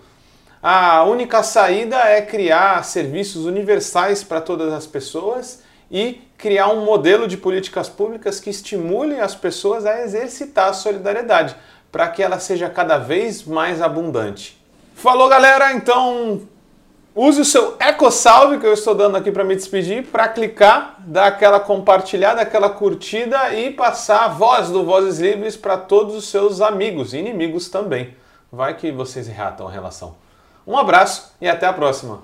a 0.62 1.02
única 1.02 1.42
saída 1.42 1.96
é 1.96 2.22
criar 2.22 2.84
serviços 2.84 3.46
universais 3.46 4.22
para 4.22 4.40
todas 4.40 4.72
as 4.72 4.86
pessoas 4.86 5.62
e 5.90 6.22
criar 6.38 6.68
um 6.68 6.84
modelo 6.84 7.26
de 7.26 7.36
políticas 7.36 7.88
públicas 7.88 8.38
que 8.38 8.48
estimule 8.48 9.18
as 9.18 9.34
pessoas 9.34 9.84
a 9.84 10.02
exercitar 10.02 10.70
a 10.70 10.72
solidariedade, 10.72 11.56
para 11.90 12.08
que 12.08 12.22
ela 12.22 12.38
seja 12.38 12.70
cada 12.70 12.96
vez 12.96 13.42
mais 13.42 13.82
abundante. 13.82 14.60
Falou, 14.94 15.28
galera! 15.28 15.72
Então 15.72 16.42
Use 17.14 17.42
o 17.42 17.44
seu 17.44 17.76
EcoSalve 17.78 18.58
que 18.58 18.66
eu 18.66 18.72
estou 18.72 18.94
dando 18.94 19.18
aqui 19.18 19.30
para 19.30 19.44
me 19.44 19.54
despedir, 19.54 20.06
para 20.06 20.28
clicar, 20.28 20.96
dar 21.00 21.26
aquela 21.26 21.60
compartilhada, 21.60 22.40
aquela 22.40 22.70
curtida 22.70 23.52
e 23.52 23.70
passar 23.70 24.24
a 24.24 24.28
voz 24.28 24.70
do 24.70 24.82
Vozes 24.82 25.20
Livres 25.20 25.54
para 25.54 25.76
todos 25.76 26.14
os 26.14 26.24
seus 26.24 26.62
amigos 26.62 27.12
e 27.12 27.18
inimigos 27.18 27.68
também. 27.68 28.16
Vai 28.50 28.78
que 28.78 28.90
vocês 28.90 29.28
reatam 29.28 29.68
a 29.68 29.70
relação. 29.70 30.14
Um 30.66 30.74
abraço 30.74 31.34
e 31.38 31.46
até 31.46 31.66
a 31.66 31.72
próxima. 31.74 32.22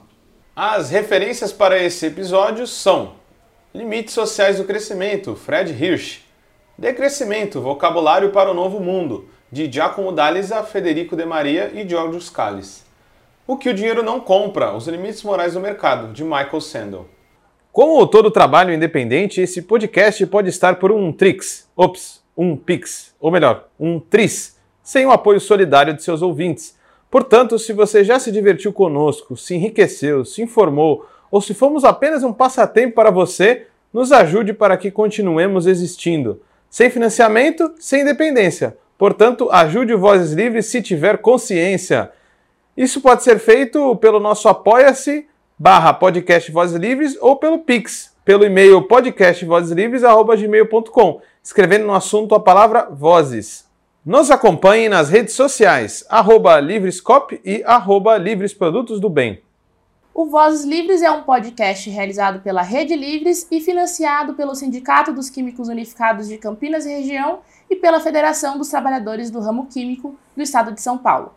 As 0.56 0.88
referências 0.88 1.52
para 1.52 1.78
esse 1.78 2.06
episódio 2.06 2.66
são 2.66 3.12
Limites 3.74 4.14
Sociais 4.14 4.56
do 4.56 4.64
Crescimento, 4.64 5.36
Fred 5.36 5.70
Hirsch. 5.70 6.20
Decrescimento, 6.78 7.60
Vocabulário 7.60 8.30
para 8.30 8.50
o 8.50 8.54
Novo 8.54 8.80
Mundo, 8.80 9.28
de 9.52 9.70
Giacomo 9.70 10.12
D'Alisa, 10.12 10.62
Federico 10.62 11.14
De 11.14 11.26
Maria 11.26 11.70
e 11.74 11.86
Giorgio 11.86 12.20
Scales. 12.22 12.87
O 13.50 13.56
que 13.56 13.70
o 13.70 13.74
dinheiro 13.74 14.02
não 14.02 14.20
compra, 14.20 14.74
os 14.74 14.86
limites 14.86 15.22
morais 15.22 15.54
do 15.54 15.60
mercado, 15.60 16.12
de 16.12 16.22
Michael 16.22 16.60
Sandel. 16.60 17.06
Como 17.72 18.06
todo 18.06 18.30
trabalho 18.30 18.74
independente, 18.74 19.40
esse 19.40 19.62
podcast 19.62 20.26
pode 20.26 20.50
estar 20.50 20.74
por 20.74 20.92
um 20.92 21.10
Trix, 21.10 21.66
ops, 21.74 22.22
um 22.36 22.54
Pix, 22.54 23.14
ou 23.18 23.30
melhor, 23.30 23.68
um 23.80 23.98
Tris, 23.98 24.58
sem 24.82 25.06
o 25.06 25.10
apoio 25.10 25.40
solidário 25.40 25.94
de 25.94 26.02
seus 26.02 26.20
ouvintes. 26.20 26.76
Portanto, 27.10 27.58
se 27.58 27.72
você 27.72 28.04
já 28.04 28.18
se 28.18 28.30
divertiu 28.30 28.70
conosco, 28.70 29.34
se 29.34 29.54
enriqueceu, 29.54 30.26
se 30.26 30.42
informou, 30.42 31.08
ou 31.30 31.40
se 31.40 31.54
fomos 31.54 31.84
apenas 31.84 32.22
um 32.22 32.34
passatempo 32.34 32.96
para 32.96 33.10
você, 33.10 33.66
nos 33.90 34.12
ajude 34.12 34.52
para 34.52 34.76
que 34.76 34.90
continuemos 34.90 35.66
existindo. 35.66 36.42
Sem 36.68 36.90
financiamento, 36.90 37.72
sem 37.78 38.02
independência. 38.02 38.76
Portanto, 38.98 39.48
ajude 39.50 39.94
o 39.94 39.98
Vozes 39.98 40.32
Livres 40.32 40.66
se 40.66 40.82
tiver 40.82 41.16
consciência. 41.16 42.12
Isso 42.78 43.00
pode 43.00 43.24
ser 43.24 43.40
feito 43.40 43.96
pelo 43.96 44.20
nosso 44.20 44.48
apoia-se 44.48 45.26
barra 45.58 45.92
podcast 45.92 46.52
Vozes 46.52 46.76
Livres 46.76 47.18
ou 47.20 47.34
pelo 47.34 47.58
Pix, 47.58 48.14
pelo 48.24 48.44
e-mail 48.44 48.80
podcastvozeslivres.gmail.com, 48.82 51.20
escrevendo 51.42 51.88
no 51.88 51.92
assunto 51.92 52.36
a 52.36 52.40
palavra 52.40 52.88
Vozes. 52.88 53.66
Nos 54.06 54.30
acompanhe 54.30 54.88
nas 54.88 55.10
redes 55.10 55.34
sociais, 55.34 56.06
arroba 56.08 56.60
Livrescop 56.60 57.40
e 57.44 57.64
arroba 57.66 58.16
Livres 58.16 58.54
Produtos 58.54 59.00
do 59.00 59.10
Bem. 59.10 59.42
O 60.14 60.26
Vozes 60.26 60.64
Livres 60.64 61.02
é 61.02 61.10
um 61.10 61.24
podcast 61.24 61.90
realizado 61.90 62.38
pela 62.42 62.62
Rede 62.62 62.94
Livres 62.94 63.44
e 63.50 63.60
financiado 63.60 64.34
pelo 64.34 64.54
Sindicato 64.54 65.12
dos 65.12 65.28
Químicos 65.28 65.66
Unificados 65.66 66.28
de 66.28 66.38
Campinas 66.38 66.86
e 66.86 66.90
Região 66.90 67.40
e 67.68 67.74
pela 67.74 67.98
Federação 67.98 68.56
dos 68.56 68.68
Trabalhadores 68.68 69.32
do 69.32 69.40
Ramo 69.40 69.66
Químico 69.66 70.14
do 70.36 70.42
Estado 70.44 70.70
de 70.70 70.80
São 70.80 70.96
Paulo. 70.96 71.36